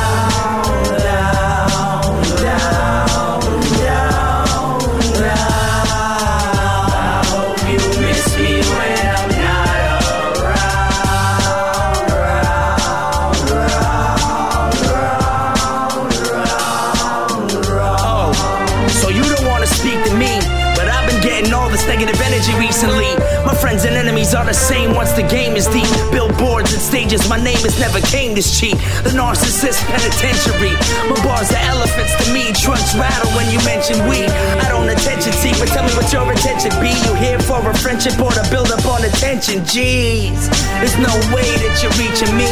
[24.55, 25.90] Same once the game is deep.
[26.10, 28.78] Billboards and stages, my name has never came this cheap.
[29.02, 30.72] The narcissist penitentiary.
[31.10, 32.55] My bars are elephants to me.
[32.55, 34.24] Trunks rattle when you mention we.
[34.62, 36.94] I don't attention seek, but tell me what your intention be.
[37.05, 39.66] You here for a friendship or to build up on attention?
[39.66, 40.47] Jeez,
[40.78, 42.48] there's no way that you're reaching me.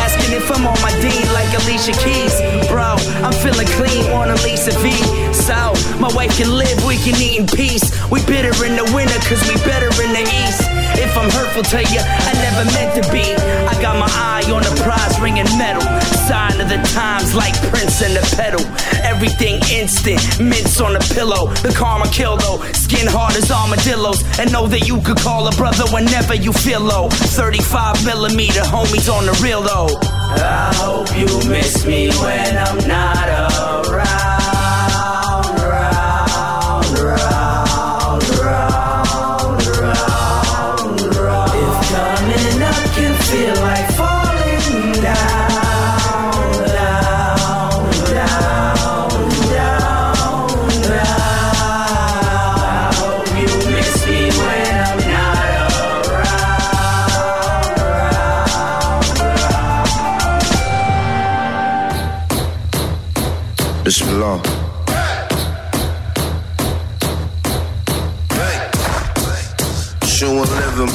[0.00, 2.34] Asking if I'm on my D like Alicia Keys.
[2.68, 4.90] Bro, I'm feeling clean, wanna Lisa V.
[5.32, 7.84] So, my wife can live, we can eat in peace.
[8.10, 10.83] We bitter in the winter, cause we better in the east.
[10.96, 13.34] If I'm hurtful to you, I never meant to be.
[13.66, 15.82] I got my eye on the prize ring and medal.
[16.28, 18.64] Sign of the times like Prince and the pedal.
[19.02, 21.52] Everything instant, mints on the pillow.
[21.62, 24.22] The karma kill though, skin hard as armadillos.
[24.38, 27.08] And know that you could call a brother whenever you feel low.
[27.10, 29.98] 35 millimeter homies on the real though.
[30.36, 34.23] I hope you miss me when I'm not around.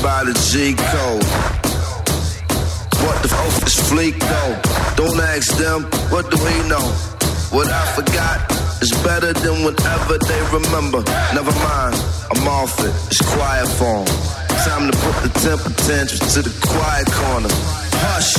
[0.02, 1.24] By the G code.
[3.04, 4.54] What the f is fleek though?
[4.96, 6.84] Don't ask them, what do we know?
[7.52, 8.40] What I forgot
[8.82, 11.04] is better than whatever they remember.
[11.34, 11.96] Never mind,
[12.32, 14.06] I'm off it, it's quiet form.
[14.68, 17.50] Time to put the temper tantrums to the quiet corner.
[18.04, 18.36] Hush,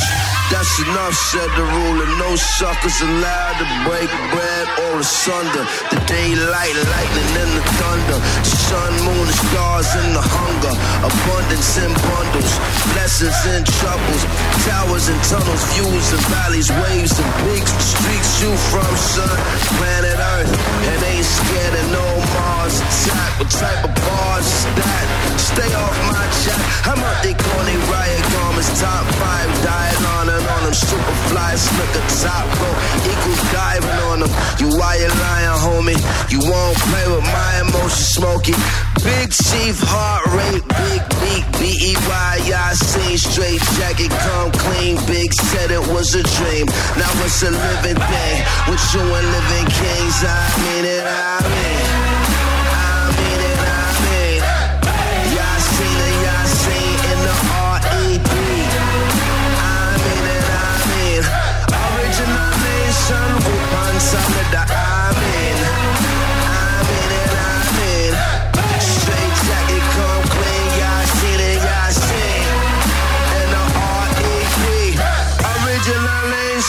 [0.51, 2.07] that's enough, said the ruler.
[2.19, 5.65] No suckers allowed to break bread or asunder.
[5.95, 8.19] The daylight, lightning, and the thunder.
[8.43, 10.75] Sun, moon, stars, and the hunger.
[11.07, 12.53] Abundance in bundles,
[12.93, 14.23] blessings and troubles.
[14.67, 17.71] Towers and tunnels, views and valleys, waves and peaks.
[17.95, 19.39] Streets you from, sun,
[19.79, 20.53] planet Earth.
[20.91, 23.39] And ain't scared of no Mars attack.
[23.39, 25.20] What type of bars is that?
[25.55, 26.61] Stay off my chat.
[26.87, 30.75] I'm out they corny riot garments, top five, dying on and on them.
[30.75, 34.33] Super fly, slicker, top row, equal diving on them.
[34.63, 35.99] You why you lying, homie?
[36.31, 38.55] You won't play with my emotions, smoky.
[39.03, 45.71] Big chief, heart rate, big beat, B-E-Y, I seen straight jacket, come clean, big said
[45.71, 46.67] it was a dream.
[47.01, 48.37] Now it's a living thing,
[48.69, 51.61] with you and living kings, I mean it, I mean.
[51.67, 51.70] I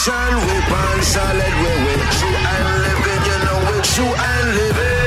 [0.01, 5.01] nation, with one solid, we with true and living, you know we're true and living.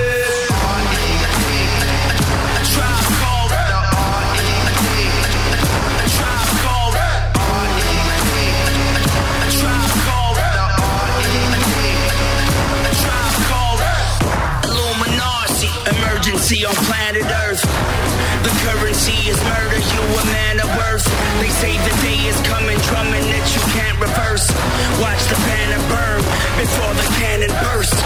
[15.87, 18.04] Emergency on planet Earth.
[18.45, 21.09] The currency is murder, you a man of worth.
[21.41, 24.53] They say the day is coming, drumming that you can't reverse.
[25.01, 26.21] Watch the banner burn
[26.61, 27.97] before the cannon burst.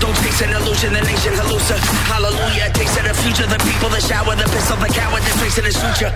[0.00, 1.84] Don't taste an illusion, the nation hallucina.
[2.08, 5.60] Hallelujah, taste of the future, the people, the shower, the pistol, the coward, the face
[5.60, 6.12] of the suture.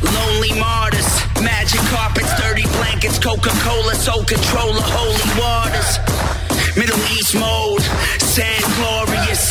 [0.00, 1.12] Lonely martyrs,
[1.44, 6.37] magic carpets, dirty blankets, Coca-Cola, soul controller, holy waters.
[6.78, 7.82] Middle East mode,
[8.22, 9.50] sand glorious,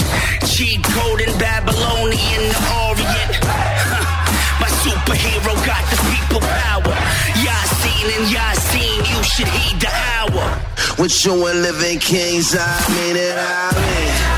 [0.50, 3.34] cheat code in Babylonian the Orient.
[4.64, 6.96] My superhero got the people power.
[7.44, 10.62] Yasin and Yasin, you should heed the hour.
[10.98, 14.37] With you and living kings, I mean it, I mean.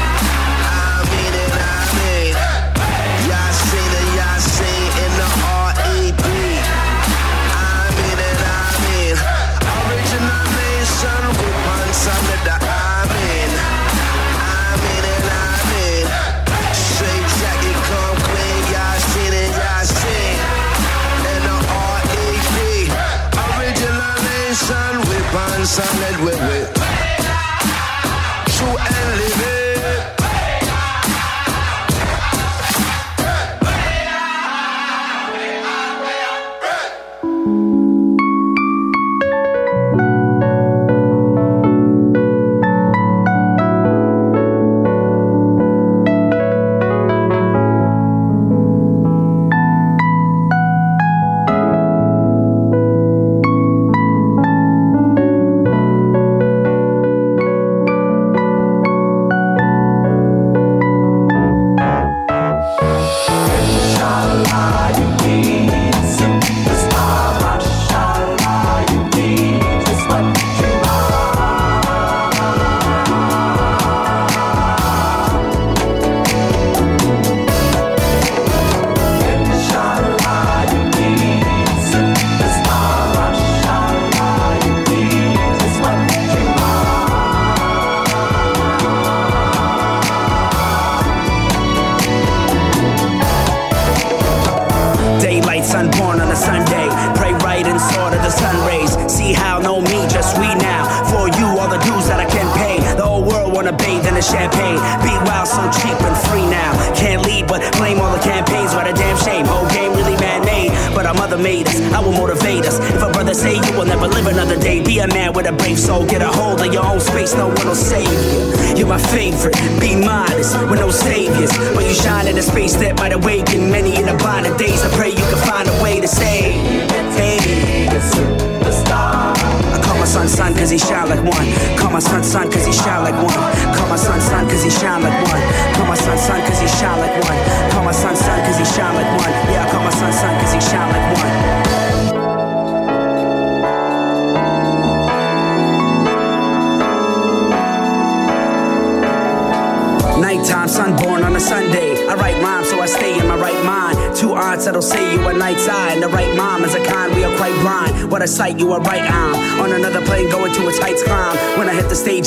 [25.70, 26.59] Solid, with,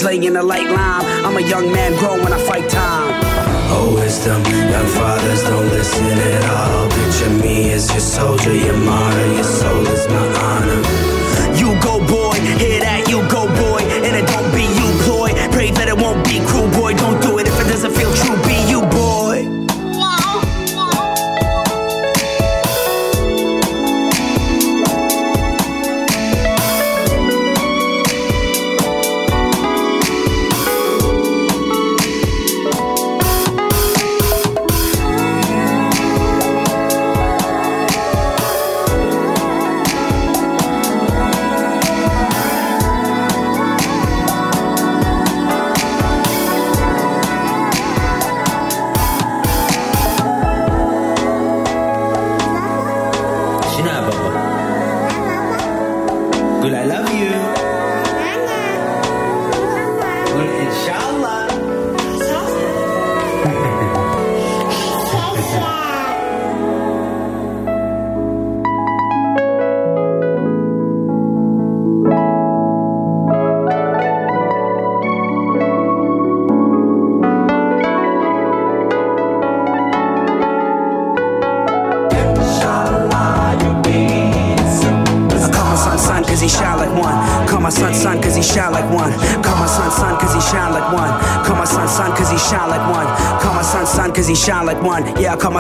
[0.04, 1.04] laying in the light line.
[1.24, 3.20] I'm a young man grown when I fight time.
[3.74, 6.88] Oh, wisdom, young fathers don't listen at all.
[6.90, 11.01] Picture me as your soldier, your martyr, your soul is my honor.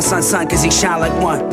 [0.08, 1.51] plus sun, cause he shine like one.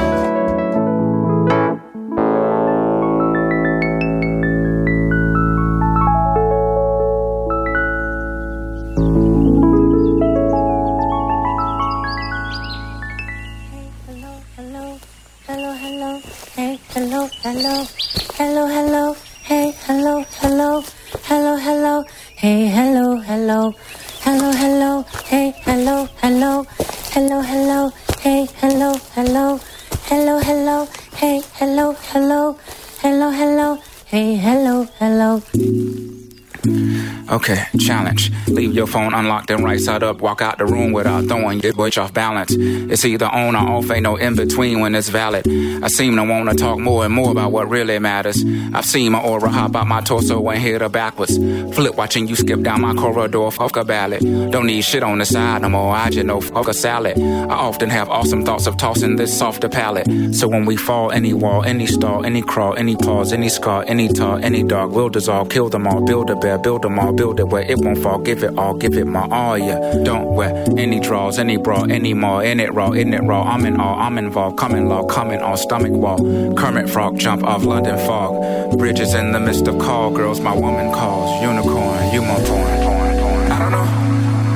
[38.89, 40.21] Phone unlocked and right side up.
[40.21, 42.53] Walk out the room without throwing your bitch off balance.
[42.53, 45.47] It's either on or off, ain't no in between when it's valid.
[45.83, 48.43] I seem to wanna talk more and more about what really matters.
[48.73, 51.37] I've seen my aura hop out my torso and hit her backwards.
[51.75, 54.21] Flip watching you skip down my corridor, fuck a ballad.
[54.51, 57.19] Don't need shit on the side no more, I just know fuck a salad.
[57.19, 60.07] I often have awesome thoughts of tossing this softer palate.
[60.33, 64.07] So when we fall, any wall, any stall, any crawl, any pause, any scar, any
[64.07, 67.39] tar, any dog will dissolve, kill them all, build a bear, build them all, build
[67.39, 69.79] it where it won't fall, give it all, give it my all, yeah.
[70.03, 73.65] Don't wear any draws, any bra, any more, in it raw, in it raw, I'm
[73.65, 76.17] in all, I'm involved, coming law, coming on stomach wall.
[76.55, 78.77] Kermit frog jump off London fog.
[78.77, 81.41] Bridges in the midst of call, girls, my woman calls.
[81.41, 83.51] Unicorn, you my porn, porn, porn.
[83.51, 83.87] I don't know,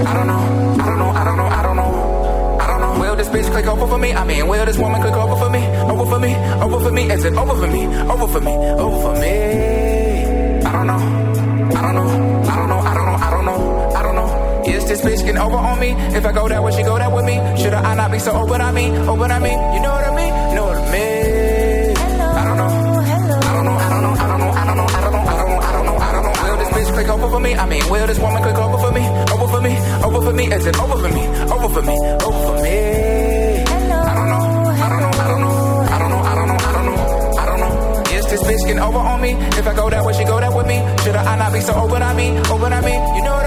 [0.05, 2.13] I don't know, I don't know, I don't know, I don't know.
[2.61, 2.99] I don't know.
[3.01, 4.13] Will this bitch click over for me?
[4.13, 5.65] I mean, will this woman click over for me?
[5.67, 6.35] Over for me?
[6.35, 7.11] Over for me?
[7.11, 7.85] Is it over for me?
[7.87, 8.51] Over for me?
[8.55, 10.63] Over for me?
[10.63, 11.77] I don't know.
[11.77, 12.32] I don't know
[14.83, 15.91] bitch, this bitch can over on me.
[15.91, 17.35] If I go that way, she go that with me.
[17.61, 18.89] Should I, not be so open on me?
[18.91, 20.55] Open on me, you know what I mean?
[20.55, 21.97] Know what I mean?
[21.97, 22.67] I don't know.
[22.67, 24.83] I don't know, I don't know, I don't know, I don't know, I don't know,
[24.83, 26.33] I don't I don't know, I don't know.
[26.43, 27.55] Will this bitch click over for me?
[27.55, 29.05] I mean, will this woman click over for me?
[29.33, 29.73] Over for me,
[30.03, 31.23] over for me, is it over for me?
[31.53, 31.95] Over for me,
[32.27, 32.75] over for me.
[33.71, 34.43] Hello, I don't know,
[34.83, 35.61] I don't know, I don't know,
[35.93, 36.97] I don't know, I don't know,
[37.37, 38.03] I don't know
[38.33, 39.31] this bitch getting over on me.
[39.33, 40.77] If I go that way, she go that with me.
[41.03, 42.35] Should I, I not be so open on me?
[42.49, 43.42] Open on me, you know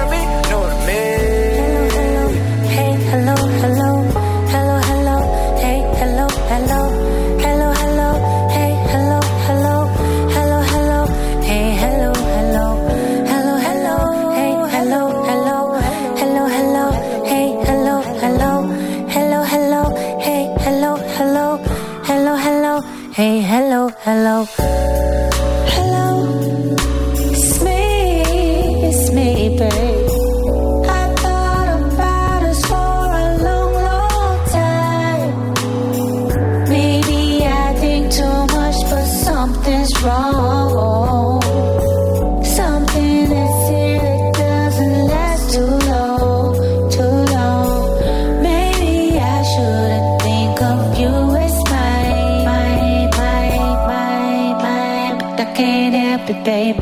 [56.47, 56.76] baby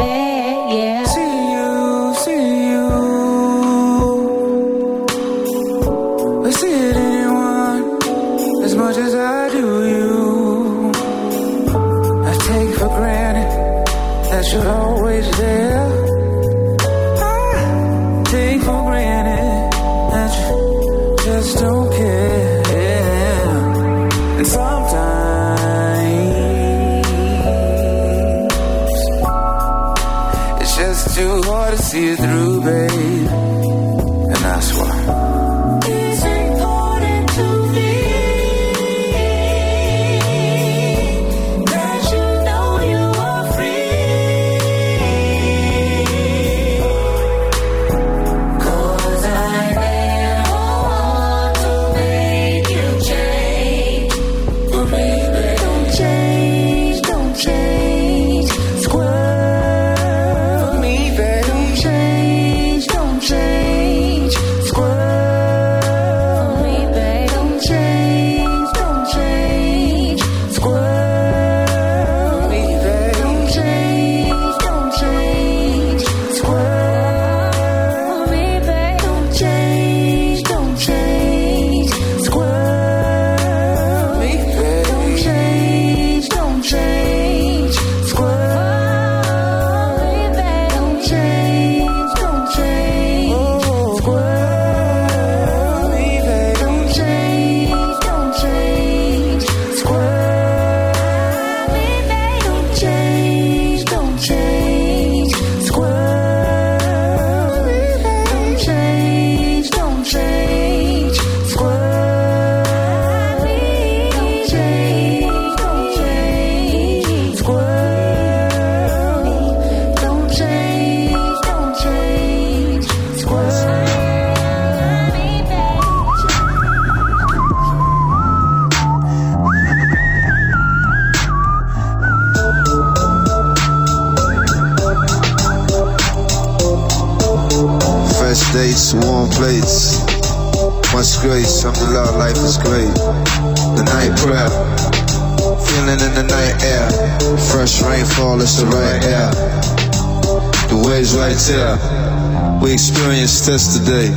[153.45, 154.09] tense today.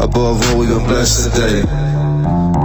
[0.00, 1.60] Above all, we've been blessed today.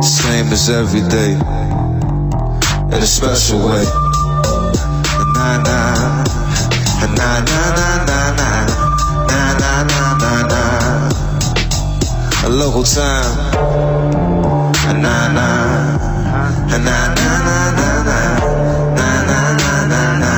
[0.01, 1.33] Same as every day.
[1.33, 3.83] In a special way.
[5.35, 6.23] Na na.
[7.03, 8.49] Na na na na na.
[9.27, 10.61] Na na na na na.
[12.45, 13.35] A local time.
[15.03, 15.47] Na na.
[16.69, 18.19] Na na na na na.
[18.95, 20.33] Na na na na na.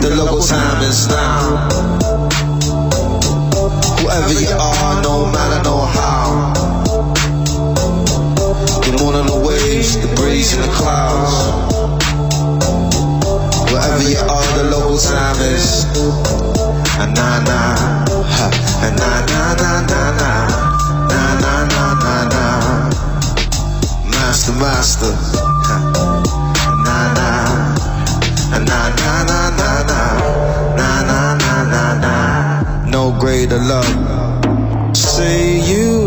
[0.00, 1.99] The local time is now
[4.30, 6.52] wherever you are, no matter no how.
[8.82, 11.34] The moon and the waves, the breeze and the clouds.
[13.72, 15.84] Wherever you are, the local time is.
[17.00, 17.74] And na na,
[18.86, 20.32] and na na na na na,
[21.10, 22.44] na na na na na.
[24.10, 25.12] Master, master,
[26.86, 27.28] na na,
[28.54, 30.00] and na na na na na,
[30.76, 32.90] na na na na na.
[32.90, 34.19] No greater love
[35.20, 35.99] say you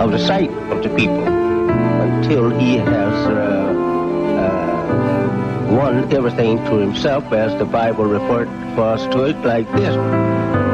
[0.00, 3.72] of the sight of the people until he has uh,
[4.42, 9.94] uh, won everything to himself, as the Bible referred for us to it like this,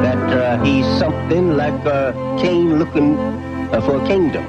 [0.03, 4.43] that uh, he's something like a king looking uh, for a kingdom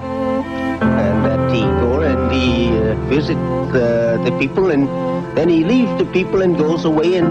[0.82, 4.88] and that he go and he uh, visit uh, the people and
[5.36, 7.28] then he leaves the people and goes away and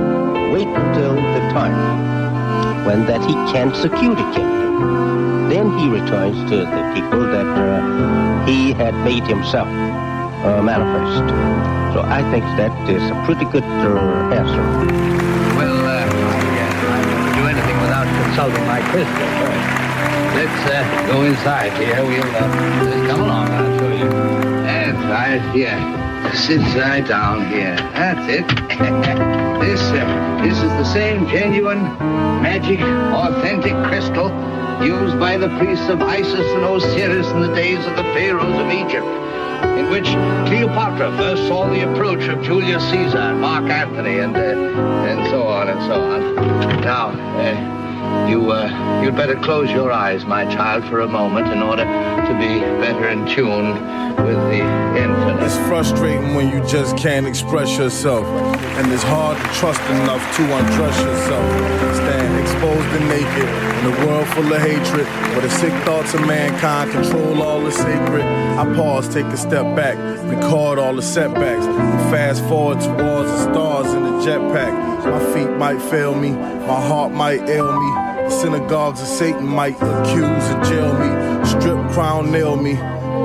[0.54, 4.59] wait until the time when that he can secure the kingdom.
[5.50, 11.28] Then he returns to the people that uh, he had made himself uh, manifest.
[11.94, 14.62] So I think that is a pretty good uh, answer.
[15.58, 19.30] Well, uh, I, I do anything without consulting my crystal.
[20.38, 21.98] Let's uh, go inside here.
[22.06, 23.50] We'll uh, come along.
[23.50, 24.10] I'll show you.
[24.64, 25.42] That's right.
[25.52, 25.78] Here.
[26.36, 27.76] Sit right down here.
[27.98, 28.48] That's it.
[29.60, 29.82] this,
[30.46, 31.82] this is the same genuine,
[32.42, 34.30] magic, authentic crystal
[34.82, 38.72] used by the priests of Isis and Osiris in the days of the pharaohs of
[38.72, 39.06] Egypt,
[39.78, 40.08] in which
[40.48, 45.48] Cleopatra first saw the approach of Julius Caesar and Mark Antony and, uh, and so
[45.48, 46.82] on and so on.
[46.82, 47.79] Now, uh,
[48.30, 52.34] you, uh, you'd better close your eyes, my child, for a moment in order to
[52.38, 53.74] be better in tune
[54.24, 54.62] with the
[54.96, 55.44] infinite.
[55.44, 58.26] It's frustrating when you just can't express yourself.
[58.78, 61.96] And it's hard to trust enough to undress yourself.
[61.96, 63.50] Stand exposed and naked
[63.80, 67.72] in a world full of hatred, where the sick thoughts of mankind control all the
[67.72, 68.22] sacred.
[68.22, 69.98] I pause, take a step back,
[70.30, 71.66] record all the setbacks,
[72.12, 74.90] fast forward towards the stars in the jetpack.
[75.06, 77.99] My feet might fail me, my heart might ail me.
[78.32, 81.46] Synagogues of Satan might accuse and jail me.
[81.46, 82.76] Strip crown nail me,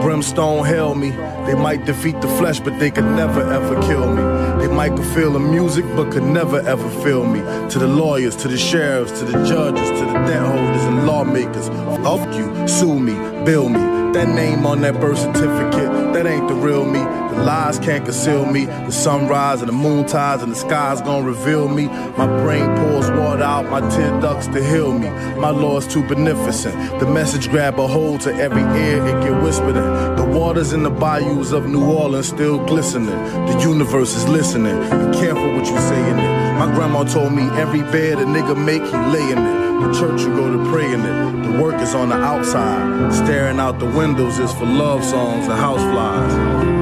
[0.02, 1.10] brimstone hail me.
[1.46, 4.22] They might defeat the flesh, but they could never ever kill me.
[4.60, 7.40] They might could feel the music, but could never ever feel me.
[7.70, 11.68] To the lawyers, to the sheriffs, to the judges, to the debt holders and lawmakers.
[12.04, 13.14] Fuck you, sue me,
[13.44, 13.80] bill me.
[14.14, 17.00] That name on that birth certificate, that ain't the real me.
[17.34, 18.66] The lies can't conceal me.
[18.66, 21.86] The sunrise and the moon tides and the sky's gonna reveal me.
[22.16, 25.10] My brain pours water out my tear ducts to heal me.
[25.40, 26.74] My Lord's too beneficent.
[27.00, 30.16] The message grab a hold to every ear it get whispered in.
[30.16, 33.06] The waters in the bayous of New Orleans still glistening.
[33.46, 34.76] The universe is listening.
[34.82, 36.58] Be careful what you say in it.
[36.58, 39.64] My grandma told me every bed a nigga make, he lay in it.
[39.82, 41.42] The church you go to pray in it.
[41.52, 43.12] The work is on the outside.
[43.12, 46.73] Staring out the windows is for love songs and houseflies.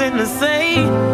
[0.00, 1.09] Got something to say.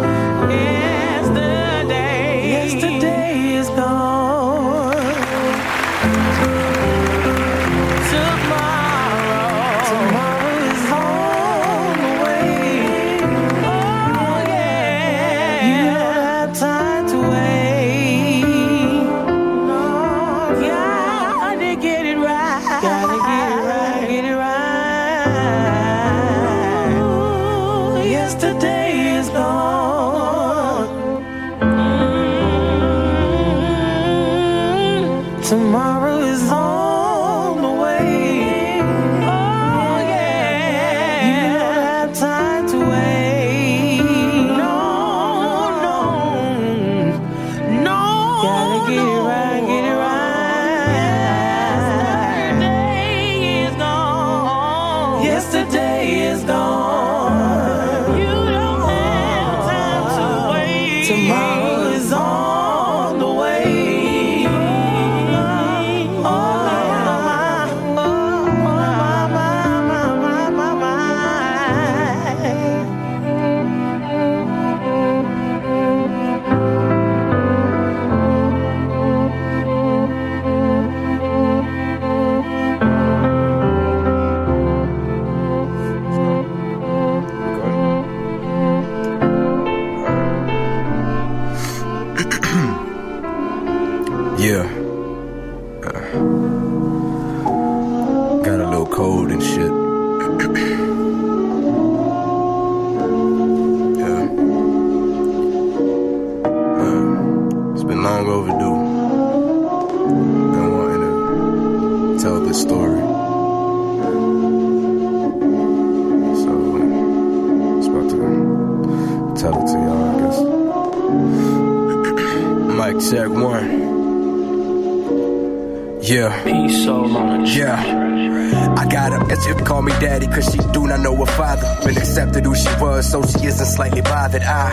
[129.36, 131.66] As if call me daddy, cause she do not know her father.
[131.84, 134.42] Been accepted who she was, so she isn't slightly bothered.
[134.42, 134.70] I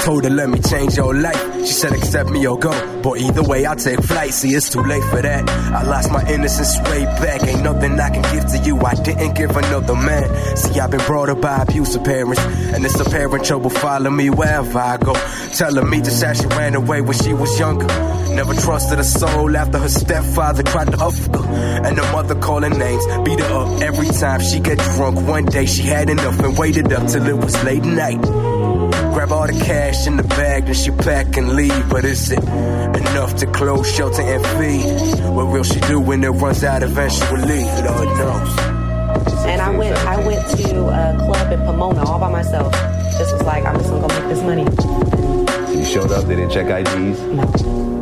[0.00, 1.66] told her, let me change your life.
[1.66, 2.70] She said, accept me or go.
[3.02, 4.32] But either way, I'll take flight.
[4.32, 5.48] See, it's too late for that.
[5.48, 7.42] I lost my innocence way back.
[7.44, 8.78] Ain't nothing I can give to you.
[8.80, 10.56] I didn't give another man.
[10.56, 12.40] See, I've been brought up by abusive parents.
[12.40, 15.14] And it's apparent trouble follow me wherever I go.
[15.54, 17.88] Telling me just how she ran away when she was younger.
[18.40, 21.44] Never trusted a soul after her stepfather tried to huff her.
[21.84, 25.28] And her mother calling names, beat her up every time she get drunk.
[25.28, 28.22] One day she had enough and waited up till it was late night.
[29.12, 31.90] Grab all the cash in the bag, then she pack and leave.
[31.90, 35.22] But is it enough to clothe, shelter, and feed?
[35.34, 37.64] What will she do when it runs out eventually?
[37.84, 38.58] Lord knows.
[39.44, 42.72] And I went, I went to a club in Pomona all by myself.
[43.18, 45.09] Just was like, I'm just gonna go make this money.
[45.80, 47.18] You showed up, they didn't check IDs?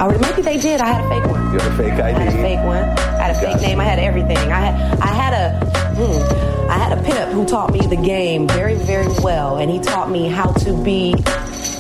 [0.03, 0.81] Or maybe they did.
[0.81, 1.53] I had a fake one.
[1.53, 2.01] You had a fake ID?
[2.03, 2.83] I had a fake one.
[2.83, 3.81] I had a fake name.
[3.81, 4.37] I had everything.
[4.37, 5.65] I had, I had a,
[5.95, 9.79] hmm, I had a pinup who taught me the game very, very well, and he
[9.79, 11.15] taught me how to be,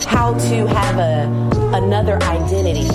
[0.07, 2.87] how to have a another identity.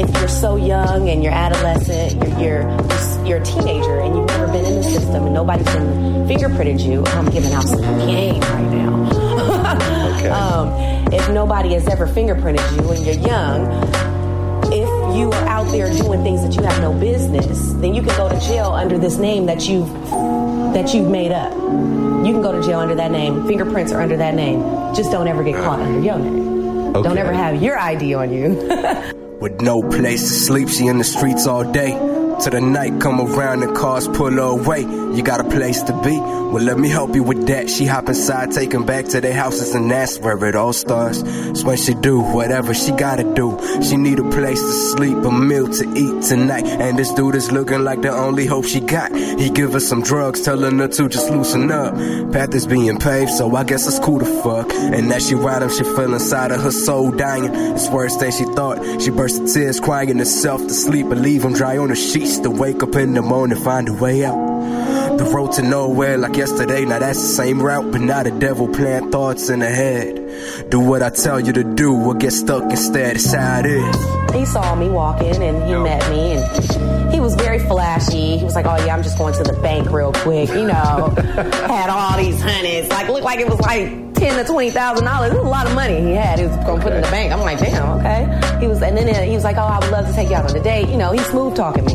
[0.00, 4.46] If you're so young and you're adolescent, you're you're, you're a teenager and you've never
[4.46, 7.04] been in the system and nobody's been fingerprinted you.
[7.04, 9.13] I'm giving out some game right now.
[10.30, 10.68] um,
[11.12, 13.66] if nobody has ever fingerprinted you and you're young,
[14.72, 18.16] if you are out there doing things that you have no business, then you can
[18.16, 19.90] go to jail under this name that you've
[20.74, 21.52] that you've made up.
[21.52, 23.46] You can go to jail under that name.
[23.46, 24.60] Fingerprints are under that name.
[24.94, 26.92] Just don't ever get caught under your name.
[26.92, 28.48] Don't ever have your ID on you.
[29.40, 31.92] With no place to sleep, she in the streets all day.
[32.44, 34.82] Till the night come around and cars pull away.
[34.82, 36.18] You got a place to be?
[36.18, 37.70] Well, let me help you with that.
[37.70, 41.22] She hop inside, take him back to their houses, and that's where it all starts.
[41.24, 43.58] It's when she do whatever she gotta do.
[43.82, 46.66] She need a place to sleep, a meal to eat tonight.
[46.66, 49.14] And this dude is looking like the only hope she got.
[49.14, 51.94] He give her some drugs, telling her to just loosen up.
[52.32, 54.70] Path is being paved, so I guess it's cool to fuck.
[54.74, 57.54] And as she ride him, she feel inside of her soul dying.
[57.54, 59.00] It's worse than she thought.
[59.00, 62.50] She burst tears, crying herself to sleep, and leave him dry on the sheets to
[62.50, 64.36] wake up in the morning, find a way out.
[65.18, 68.68] The road to nowhere like yesterday, now that's the same route, but now the devil
[68.68, 70.70] plant thoughts in the head.
[70.70, 74.34] Do what I tell you to do, or get stuck instead, it's how it is.
[74.34, 78.36] He saw me walking and he met me and he was very flashy.
[78.36, 81.14] He was like, "Oh yeah, I'm just going to the bank real quick," you know.
[81.16, 85.32] had all these hundreds, like looked like it was like ten to twenty thousand dollars.
[85.32, 86.38] It was a lot of money he had.
[86.38, 87.32] He was going to put in the bank.
[87.32, 88.60] I'm like, damn, okay.
[88.60, 90.48] He was, and then he was like, "Oh, I would love to take you out
[90.48, 91.94] on a date." You know, he smooth talking me.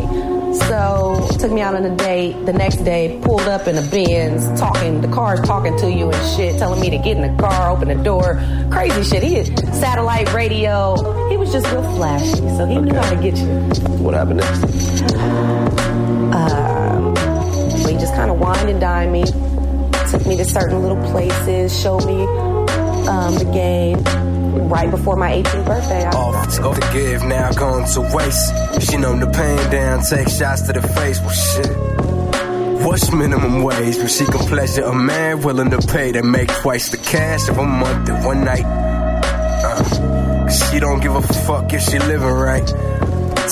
[0.68, 2.46] So took me out on a date.
[2.46, 5.02] The next day, pulled up in a Benz, talking.
[5.02, 7.88] The car's talking to you and shit, telling me to get in the car, open
[7.88, 8.42] the door,
[8.72, 9.24] crazy shit.
[9.24, 10.96] He had satellite radio.
[11.30, 13.48] He was just real flashy, so he knew how to get you.
[14.04, 14.64] What happened next?
[16.34, 17.16] Um,
[17.88, 19.24] he just kind of wined and dined me,
[20.12, 22.24] took me to certain little places, showed me
[23.08, 24.04] um, the game.
[24.68, 28.52] Right before my 18th birthday, I Off to forgive, now gone to waste.
[28.90, 31.20] She numb the pain down, take shots to the face.
[31.20, 32.86] Well, shit.
[32.86, 33.98] What's minimum wage?
[33.98, 37.58] But she can pleasure a man willing to pay to make twice the cash of
[37.58, 38.66] a month in one night.
[38.66, 42.68] Uh, she don't give a fuck if she living right.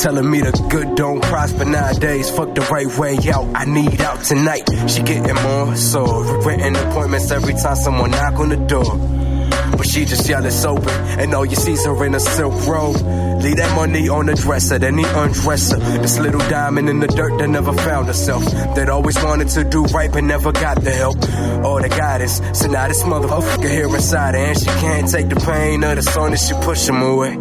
[0.02, 2.30] Telling me the good don't prosper nowadays.
[2.30, 3.48] Fuck the right way out.
[3.56, 4.70] I need out tonight.
[4.88, 6.06] She getting more so
[6.46, 8.96] written appointments every time someone knock on the door.
[9.76, 12.96] But she just yell it's open, and all you see's her in a silk robe.
[13.42, 15.80] Leave that money on the dresser, then he undress her.
[16.00, 18.46] This little diamond in the dirt that never found herself.
[18.76, 21.18] That always wanted to do right but never got the help
[21.66, 22.42] or the guidance.
[22.54, 26.04] So now this motherfucker here inside her, and she can't take the pain of the
[26.04, 27.38] song that she push him away.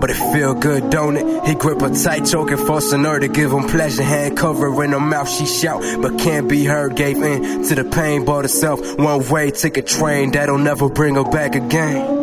[0.00, 1.46] But it feel good, don't it?
[1.46, 4.02] He grip her tight, choking, forcing her to give him pleasure.
[4.02, 6.94] Hand covering her mouth, she shout, but can't be heard.
[6.94, 11.24] Gave in to the pain, bought herself one way ticket train that'll never bring her
[11.24, 12.18] back again.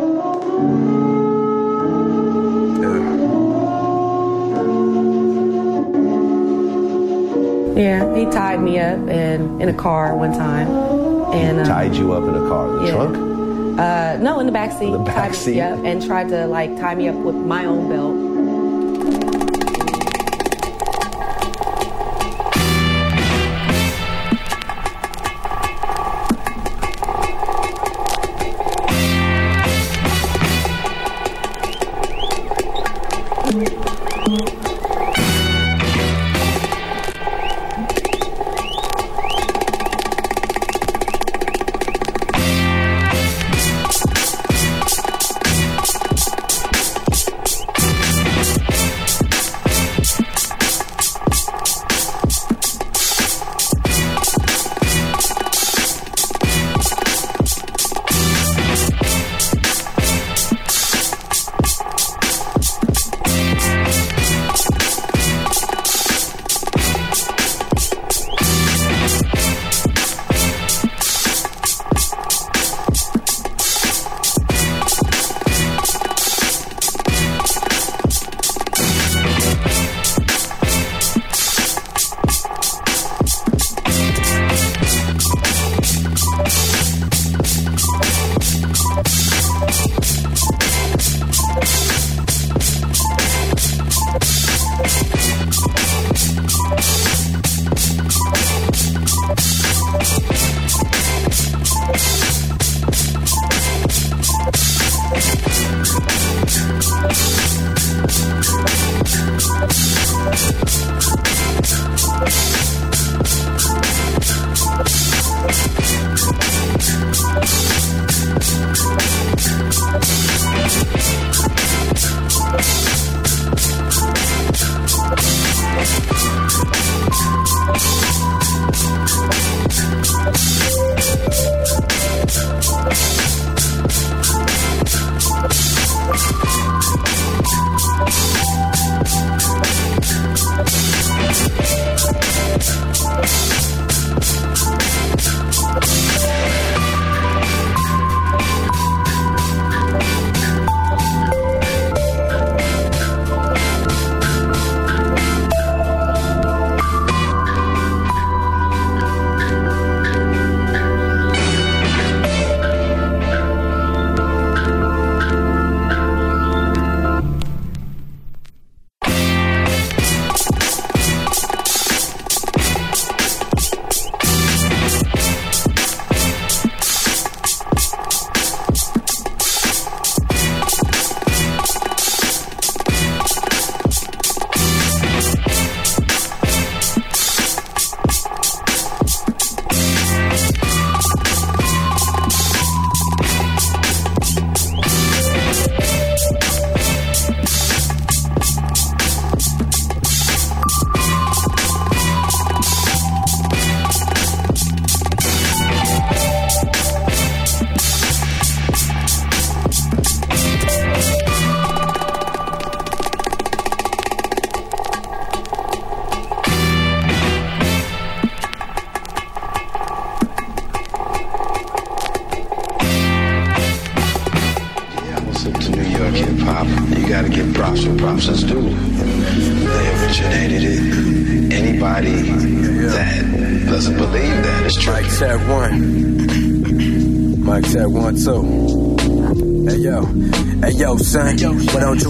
[7.76, 10.68] Yeah, he tied me up in, in a car one time.
[11.34, 12.92] And um, Tied you up in a car, in the yeah.
[12.92, 13.35] trunk?
[13.78, 14.90] Uh, no, in the back seat.
[14.90, 15.56] The back me- seat?
[15.56, 18.14] Yeah, and tried to like tie me up with my own belt.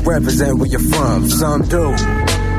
[0.06, 1.28] Represent where you're from?
[1.28, 1.96] Some do.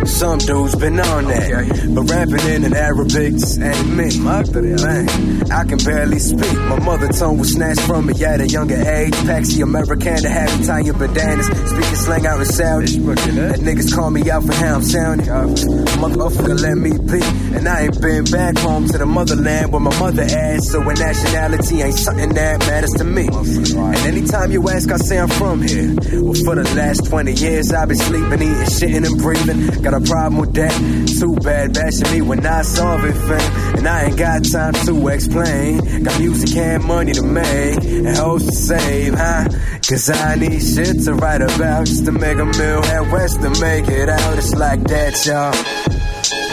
[0.06, 4.19] Some dudes been on that, but rapping in an Arabic just ain't me.
[4.19, 5.09] Man,
[5.51, 6.53] I can barely speak.
[6.53, 9.14] My mother tongue was snatched from me at a younger age.
[9.27, 11.48] Paxi American to have Italian bananas.
[11.48, 13.00] Speaking slang out in Saudi.
[13.00, 15.27] That niggas call me out for how I'm sounding.
[15.27, 17.19] Motherfucker, let me be.
[17.56, 20.72] And I ain't been back home to the motherland where my mother asked.
[20.72, 23.27] So a nationality ain't something that matters to me.
[23.27, 25.95] And anytime you ask, I say I'm from here.
[26.22, 29.82] Well, for the last 20 years, I've been sleeping, eating, shitting, and breathing.
[29.82, 30.74] Got a problem with that.
[31.19, 33.77] Too bad bashing me when I solve it, fam.
[33.77, 36.03] And I ain't got time to explain.
[36.03, 39.48] Got music and money to make, and hoes to save, huh?
[39.88, 43.50] Cause I need shit to write about just to make a meal at West to
[43.61, 44.38] make it out.
[44.38, 45.56] It's like that, y'all.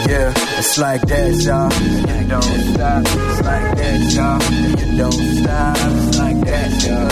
[0.07, 1.71] Yeah, it's like that, y'all.
[2.17, 2.43] You don't
[2.73, 3.03] stop.
[3.05, 4.41] It's like that, y'all.
[4.79, 5.77] You don't stop.
[5.77, 7.09] It's like that, y'all.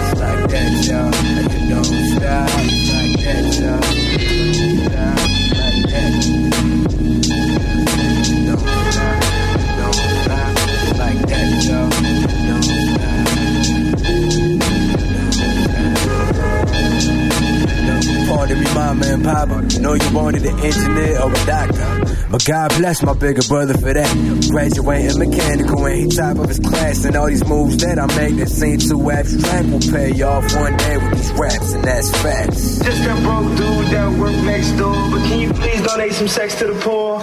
[0.00, 1.10] It's like that, y'all.
[1.52, 2.48] You don't stop.
[2.64, 4.07] It's like that, y'all.
[18.48, 19.78] Pardon me, mama and papa.
[19.78, 22.16] Know you wanted an engineer or a doctor.
[22.30, 24.48] But God bless my bigger brother for that.
[24.50, 27.04] Graduating mechanical and he top of his class.
[27.04, 30.74] And all these moves that I make that seem too abstract will pay off one
[30.78, 32.78] day with these raps, and that's facts.
[32.78, 34.96] Just a broke dude that work next door.
[35.10, 37.20] But can you please donate some sex to the poor?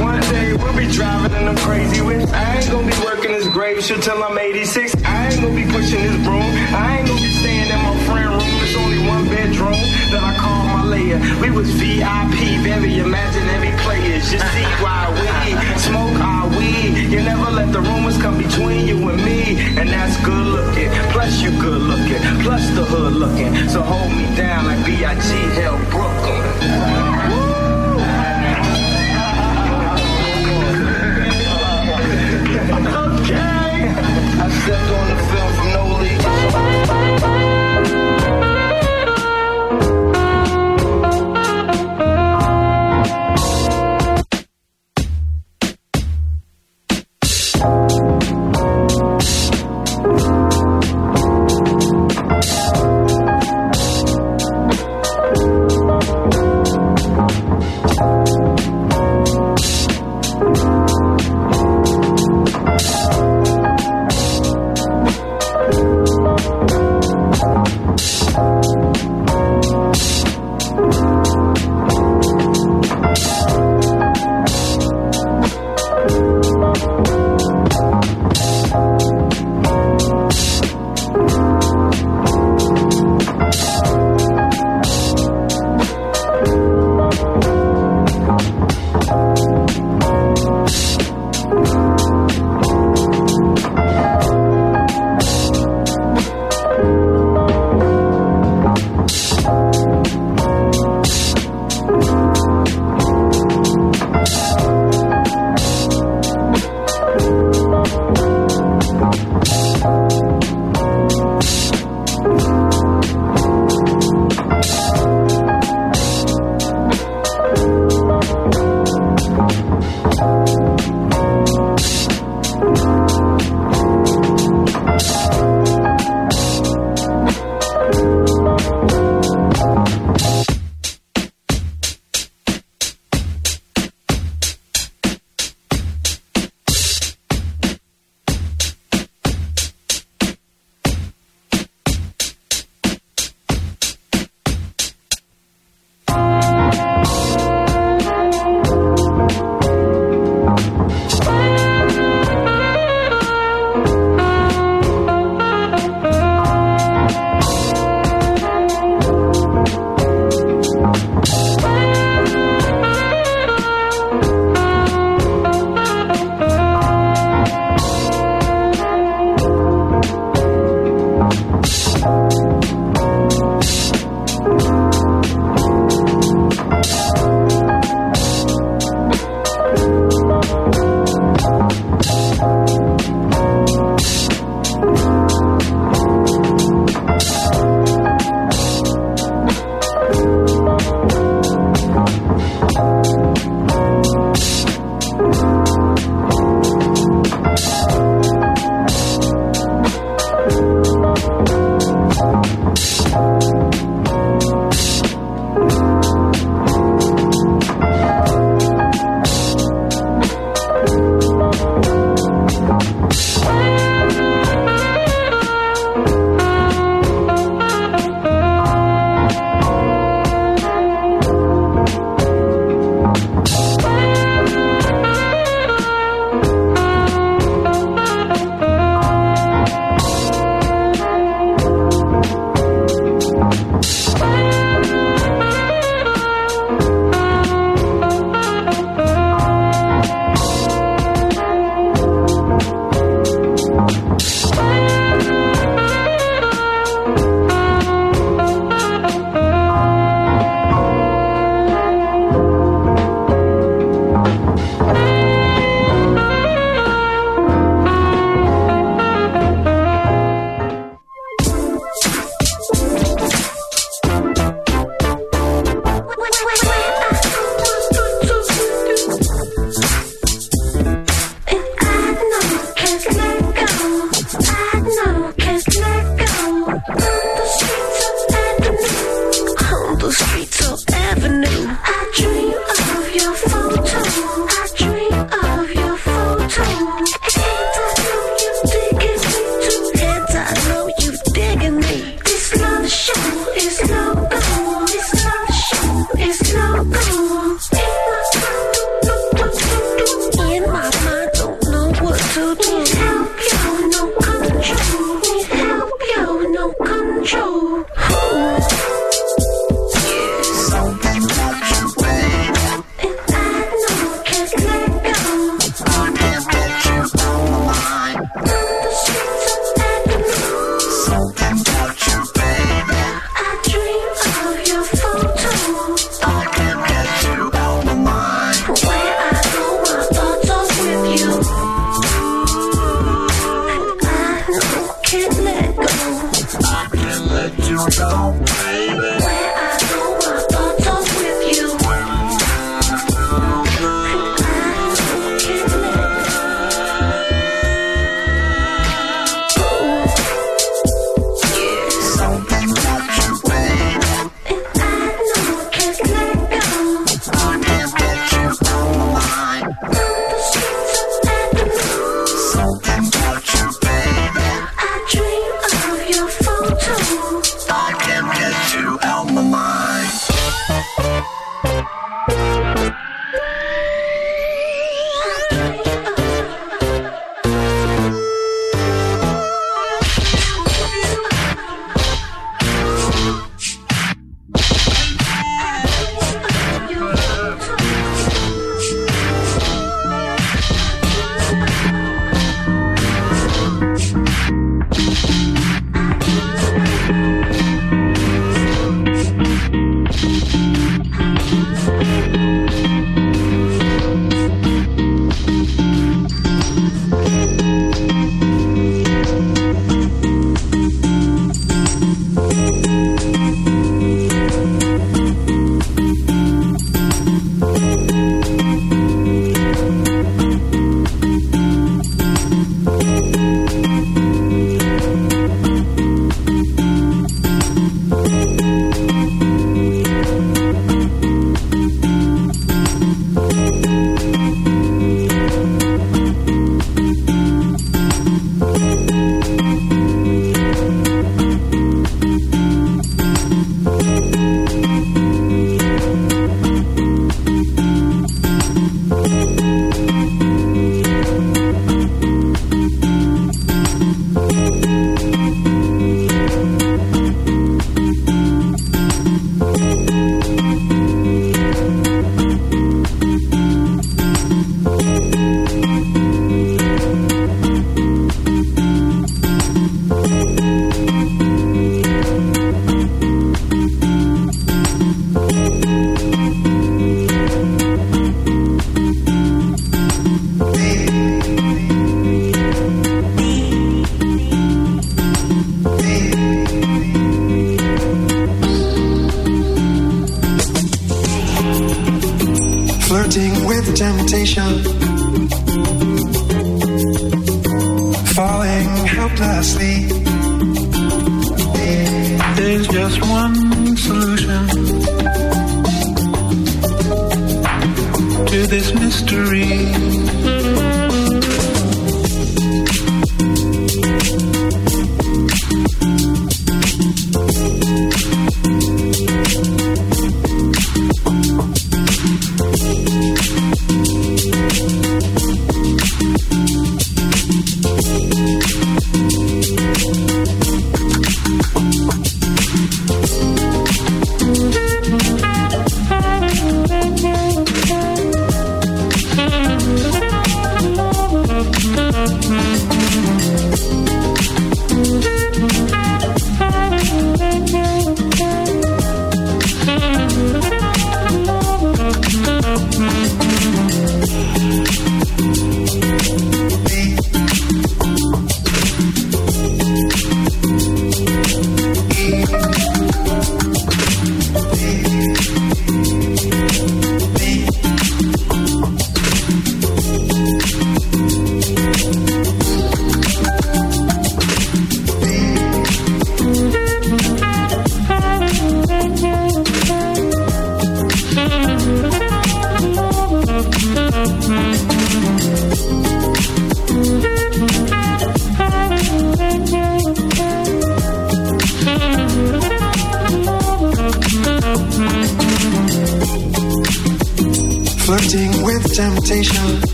[0.00, 2.30] One day we'll be driving in them crazy whips.
[2.30, 4.94] I ain't gonna be working this grave shit till I'm 86.
[5.22, 6.50] I ain't gonna be pushing this broom.
[6.74, 8.54] I ain't gonna be staying in my friend room.
[8.58, 9.78] It's only one bedroom
[10.10, 11.18] that I call my layer.
[11.40, 14.32] We was VIP, very imaginary players.
[14.32, 15.30] You see why we
[15.78, 17.06] smoke our weed.
[17.14, 19.62] You never let the rumors come between you and me.
[19.78, 20.90] And that's good looking.
[21.14, 22.20] Plus you good looking.
[22.42, 23.54] Plus the hood looking.
[23.68, 25.28] So hold me down like B.I.G.
[25.54, 27.11] held Brooklyn.
[34.64, 35.82] Stepped on the film from no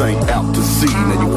[0.00, 0.86] ain't out to sea.
[0.86, 1.27] Now you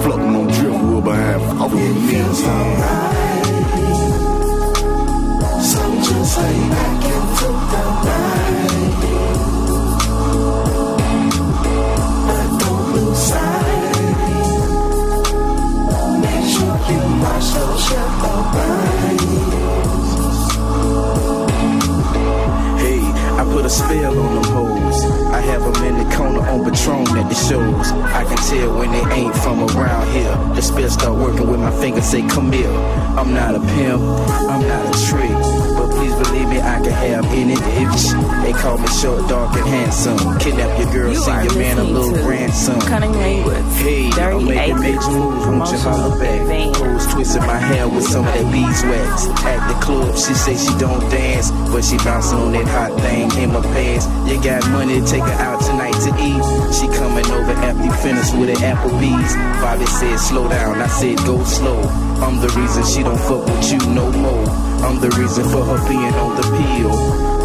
[41.21, 42.81] Kidnap your man a little to ransom.
[42.81, 43.57] Cunning Language.
[43.77, 46.75] Hey, I'm making 38 bitch moves, won't you holler back?
[46.75, 49.27] Hoes twisting my hair with some of that beeswax.
[49.45, 53.29] At the club, she say she don't dance, but she bouncing on that hot thing
[53.37, 54.07] in my pants.
[54.29, 56.41] You got money to take her out tonight to eat.
[56.73, 59.35] She coming over after you finish with an Applebee's.
[59.61, 61.81] Bobby said slow down, I said go slow.
[62.21, 64.47] I'm the reason she don't fuck with you no more.
[64.85, 66.93] I'm the reason for her being on the pill.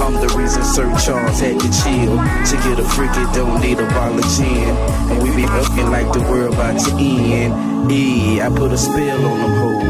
[0.02, 2.16] I'm the reason Sir Charles had to chill.
[2.18, 4.76] To get a freaky, don't need a bottle of gin.
[5.10, 7.90] And we be looking like the world about to end.
[7.90, 9.85] Yeah, I put a spell on them hoes.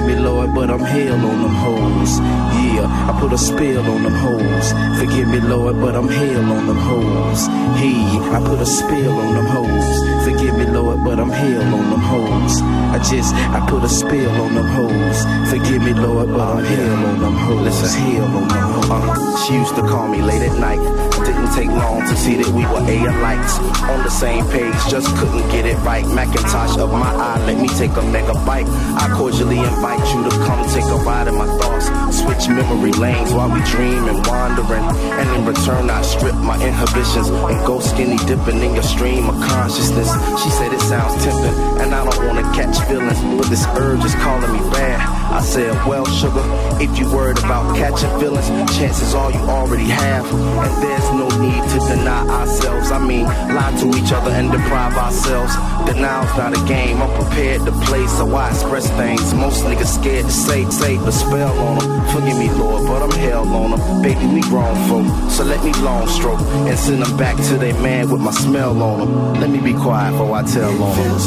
[0.00, 2.18] Forgive me, Lord, but I'm hell on them hoes.
[2.20, 4.72] Yeah, I put a spell on them hoes.
[4.98, 7.46] Forgive me, Lord, but I'm hell on them hoes.
[7.76, 8.00] Hey,
[8.32, 10.24] I put a spell on them hoes.
[10.24, 12.62] Forgive me, Lord, but I'm hell on them hoes.
[12.62, 15.50] I just, I put a spell on them hoes.
[15.50, 17.60] Forgive me, Lord, but I'm hell on them hoes.
[17.60, 18.00] Listen.
[18.00, 18.88] hell on them hoes.
[18.90, 21.09] Uh, she used to call me late at night.
[21.50, 23.58] Didn't take long to see that we were A lights
[23.90, 24.74] on the same page.
[24.88, 26.06] Just couldn't get it right.
[26.06, 28.68] Macintosh of my eye, let me take a megabyte.
[28.94, 31.86] I cordially invite you to come take a ride in my thoughts.
[32.16, 34.84] Switch memory lanes while we dream and wandering.
[35.18, 39.34] And in return, I strip my inhibitions and go skinny dipping in your stream of
[39.42, 40.10] consciousness.
[40.42, 44.14] She said it sounds tempting, and I don't wanna catch feelings, but this urge is
[44.16, 45.19] calling me bad.
[45.30, 46.42] I said, well, sugar,
[46.82, 50.26] if you worried about catching feelings, chances are you already have.
[50.26, 52.90] And there's no need to deny ourselves.
[52.90, 55.54] I mean, lie to each other and deprive ourselves.
[55.86, 57.00] Denial's not a game.
[57.00, 59.32] I'm prepared to play, so I express things.
[59.34, 62.04] Most niggas scared to say, say the spell on them.
[62.08, 64.02] Forgive me, Lord, but I'm hell on them.
[64.02, 67.74] Baby, we grown folk, so let me long stroke and send them back to their
[67.80, 69.34] man with my smell on them.
[69.40, 71.20] Let me be quiet before I tell on them.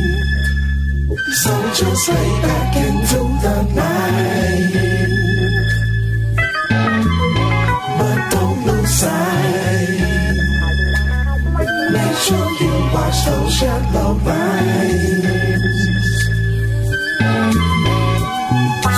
[1.42, 4.72] So just lay back into the night.
[7.98, 10.36] But don't lose sight.
[11.92, 15.76] Make sure you watch those yellow lines.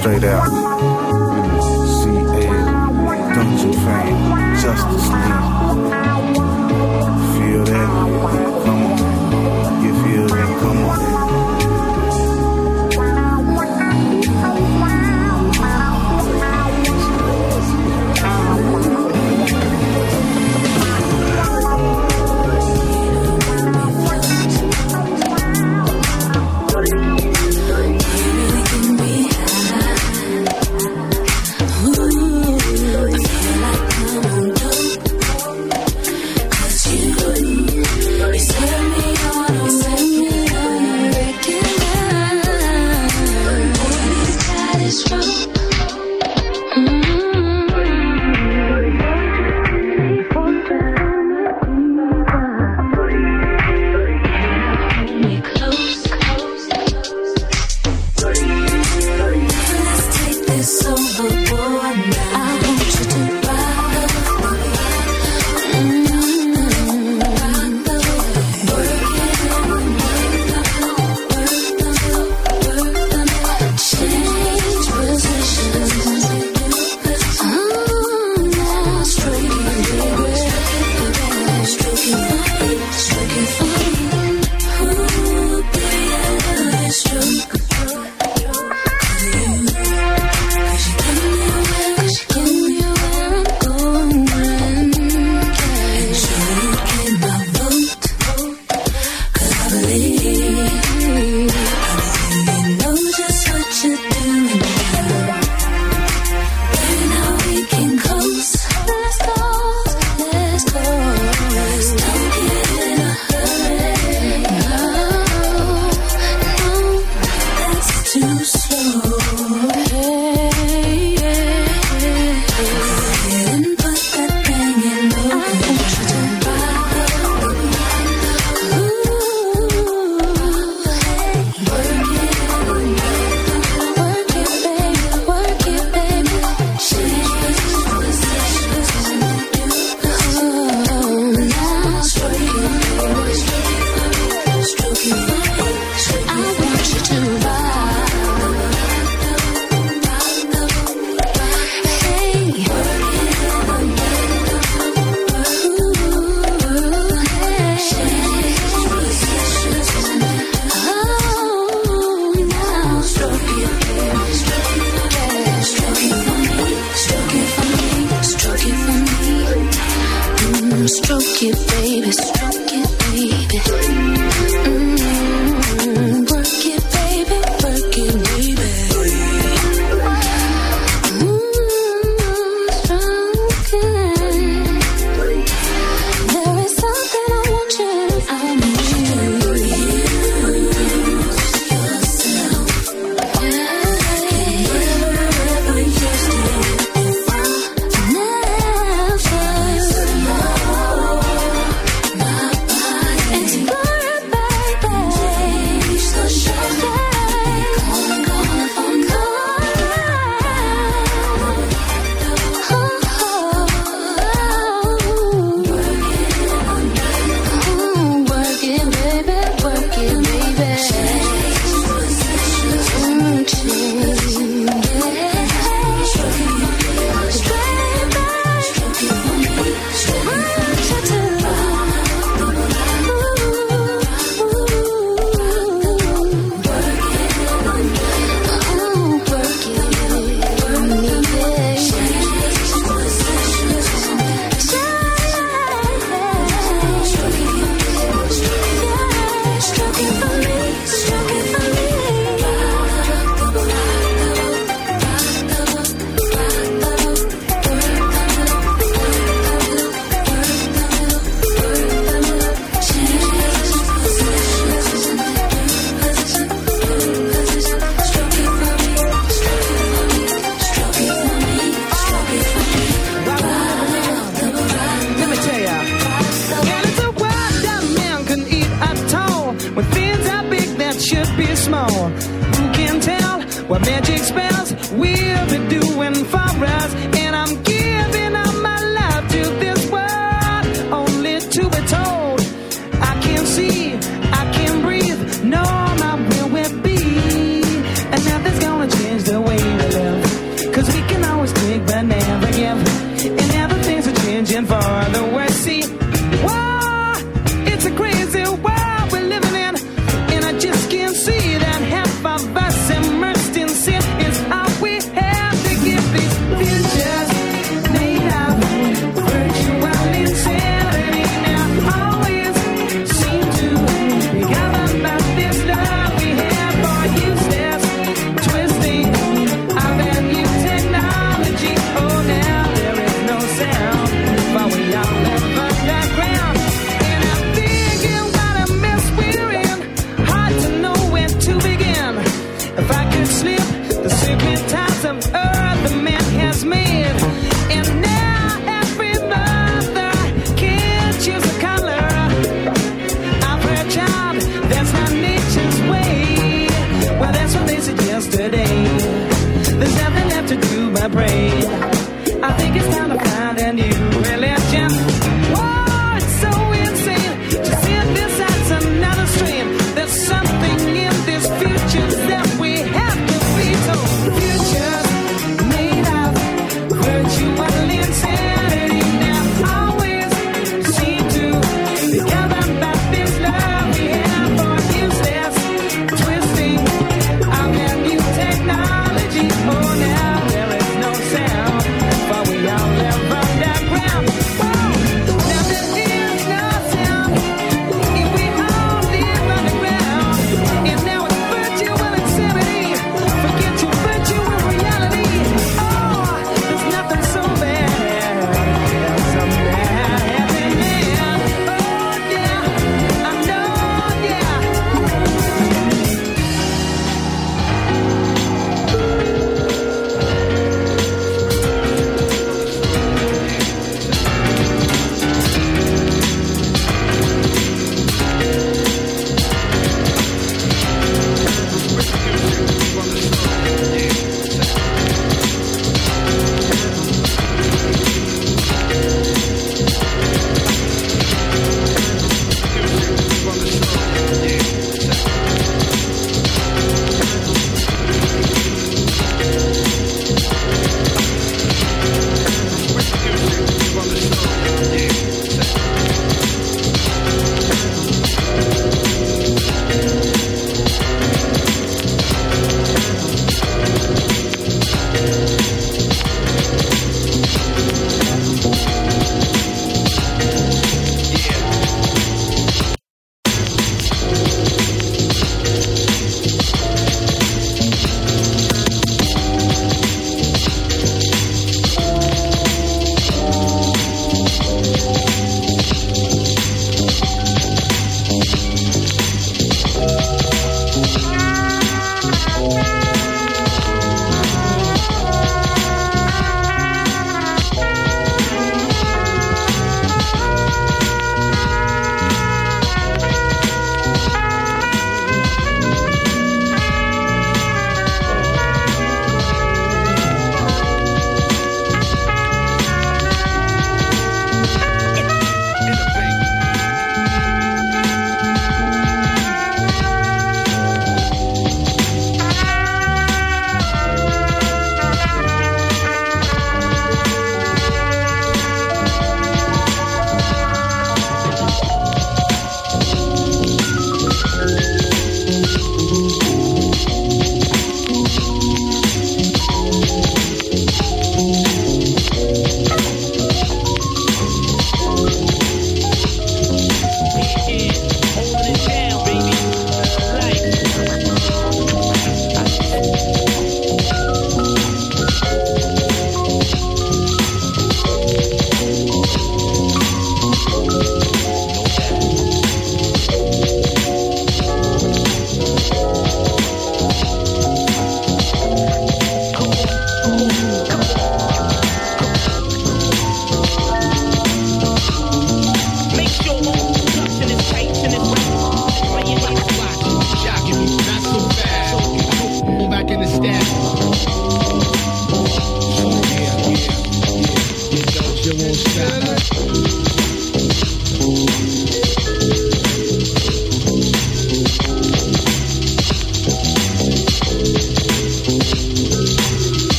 [0.00, 0.71] Straight out.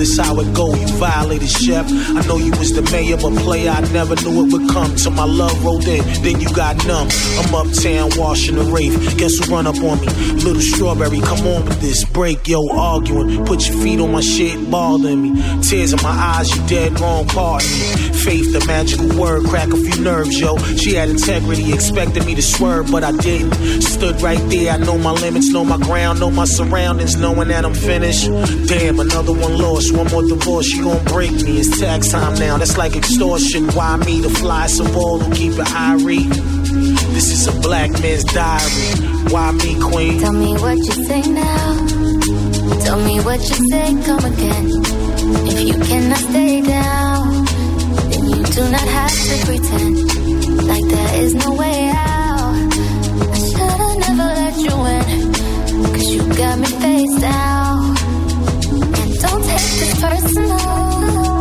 [0.00, 0.74] This how it go.
[0.74, 1.84] You violated, chef.
[1.84, 4.96] I know you was the mayor, but player, I never knew it would come.
[4.96, 7.08] Till my love rolled in, then you got numb.
[7.36, 8.96] I'm uptown washing the wraith.
[9.18, 10.06] Guess who run up on me?
[10.40, 12.66] Little strawberry, come on with this break, yo.
[12.70, 15.60] Arguing, put your feet on my shit, bothering me.
[15.60, 18.09] Tears in my eyes, you dead wrong, pardon me.
[18.24, 20.56] Faith, the magical word, crack a few nerves, yo.
[20.76, 23.54] She had integrity, expected me to swerve, but I didn't.
[23.82, 27.64] Stood right there, I know my limits, know my ground, know my surroundings, knowing that
[27.64, 28.26] I'm finished.
[28.68, 31.58] Damn, another one lost, one more divorce, she gon' break me.
[31.58, 33.68] It's tax time now, that's like extortion.
[33.68, 36.28] Why me to fly some ball who keep it irie?
[37.14, 39.32] This is a black man's diary.
[39.32, 40.20] Why me, queen?
[40.20, 41.86] Tell me what you say now.
[42.84, 44.66] Tell me what you say, come again.
[45.46, 47.09] If you cannot stay down,
[48.52, 49.96] do not have to pretend
[50.66, 52.54] like there is no way out.
[53.30, 55.32] I should've never let you in,
[55.94, 57.96] cause you got me face down.
[59.00, 61.39] And don't take this personal.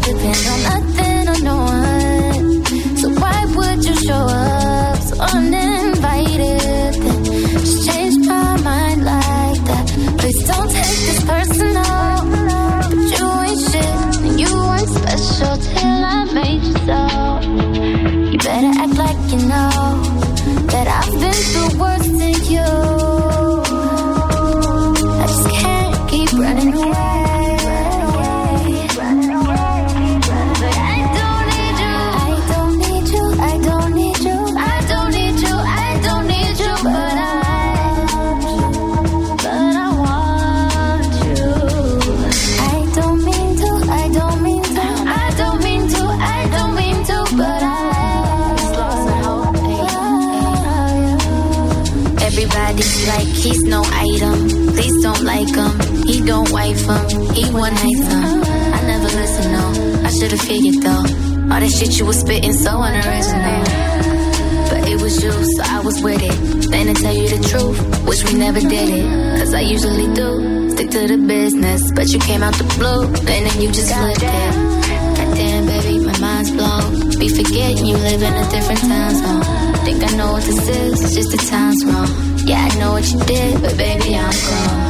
[0.00, 2.64] Depend on nothing or no one.
[2.96, 4.37] So why would you show up
[56.88, 58.40] He one night him.
[58.72, 60.04] I never listen, no.
[60.06, 61.04] I should've figured though.
[61.52, 63.60] All that shit you was spitting so unoriginal.
[64.72, 66.70] But it was you, so I was with it.
[66.70, 67.76] Then to tell you the truth,
[68.08, 69.04] wish we never did it.
[69.38, 70.70] Cause I usually do.
[70.70, 71.92] Stick to the business.
[71.92, 74.52] But you came out the blue, and then you just flipped it.
[75.20, 77.20] Goddamn, baby, my mind's blown.
[77.20, 79.44] Be forgetting you live in a different time zone.
[79.84, 82.08] Think I know what this is, It's just the time's wrong.
[82.48, 84.87] Yeah, I know what you did, but baby, I'm grown.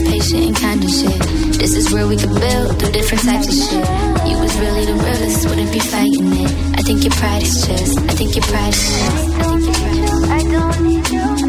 [0.00, 1.20] Is patient and kind and shit.
[1.58, 3.84] This is where we could build, do different types of shit.
[4.28, 6.50] You was really the realest, wouldn't be fighting it.
[6.78, 9.76] I think your pride is just, I think your pride is just, I think your
[9.76, 10.30] pride is.
[10.30, 11.39] I don't need you,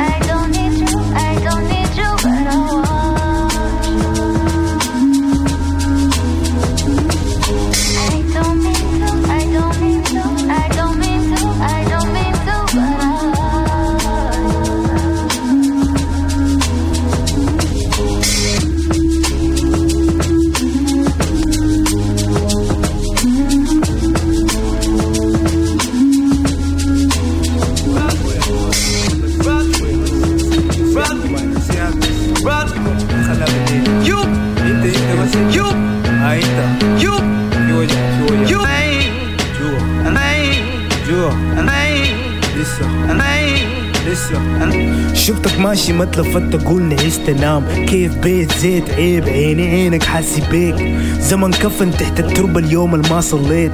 [45.14, 50.76] شفتك ماشي ما تلفت تقول نعيس تنام كيف بيت زيت؟ عيب عيني عينك حاسي بيك.
[51.20, 53.72] زمن كفن تحت التربة اليوم الما صليت.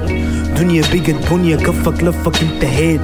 [0.58, 3.00] دنيا بقت بنية كفك لفك انتهيت.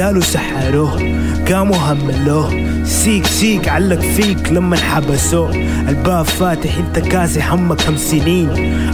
[0.00, 1.02] قالوا سحروه
[1.48, 2.64] قاموا هملوه.
[2.84, 5.54] سيك سيك علق فيك لما انحبسوه.
[5.88, 8.48] الباب فاتح انت كاسي حمك خمس سنين.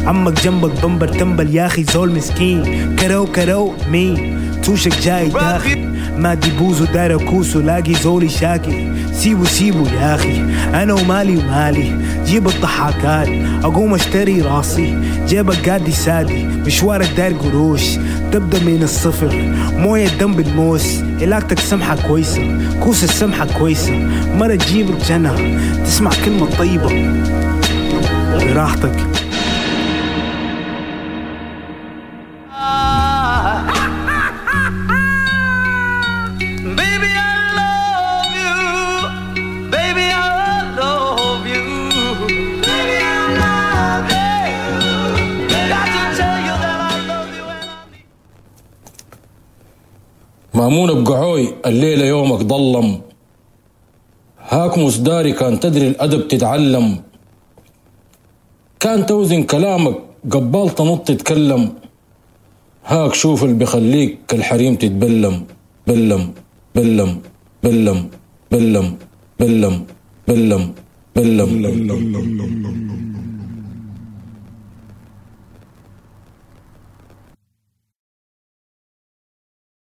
[0.07, 2.97] عمك جنبك بمبر تنبل يا أخي زول مسكين.
[2.97, 6.00] كرو كرو مين؟ توشك جاي داخل.
[6.21, 8.93] ما دي بوزو داير كوسو لاقي زولي شاكي.
[9.13, 10.41] سيبو سيبو يا أخي
[10.75, 11.97] أنا ومالي ومالي.
[12.27, 13.29] جيب الضحكات
[13.65, 14.99] أقوم أشتري راسي.
[15.29, 17.83] جيبك قاعد يسادي مشوارك داير قروش.
[18.33, 21.03] تبدأ من الصفر موية الدم بالموس.
[21.21, 23.93] علاقتك سمحة كويسة كوس السمحة كويسة.
[24.39, 27.21] مرة تجيبك جنة تسمع كلمة طيبة
[28.39, 28.97] براحتك.
[51.21, 52.89] بقعوي الليلة يومك ضلم.
[54.53, 56.87] هاك مصداري كان تدري الأدب تتعلم.
[58.83, 59.97] كان توزن كلامك
[60.33, 61.63] قبال تنط تتكلم.
[62.87, 65.37] هاك شوف اللي بيخليك كالحريم تتبلم.
[65.87, 66.23] بلم
[66.77, 67.11] بلم
[67.65, 67.99] بلم
[68.53, 68.89] بلم
[69.41, 69.77] بلم
[70.29, 70.65] بلم
[71.17, 72.90] بلم, بلم.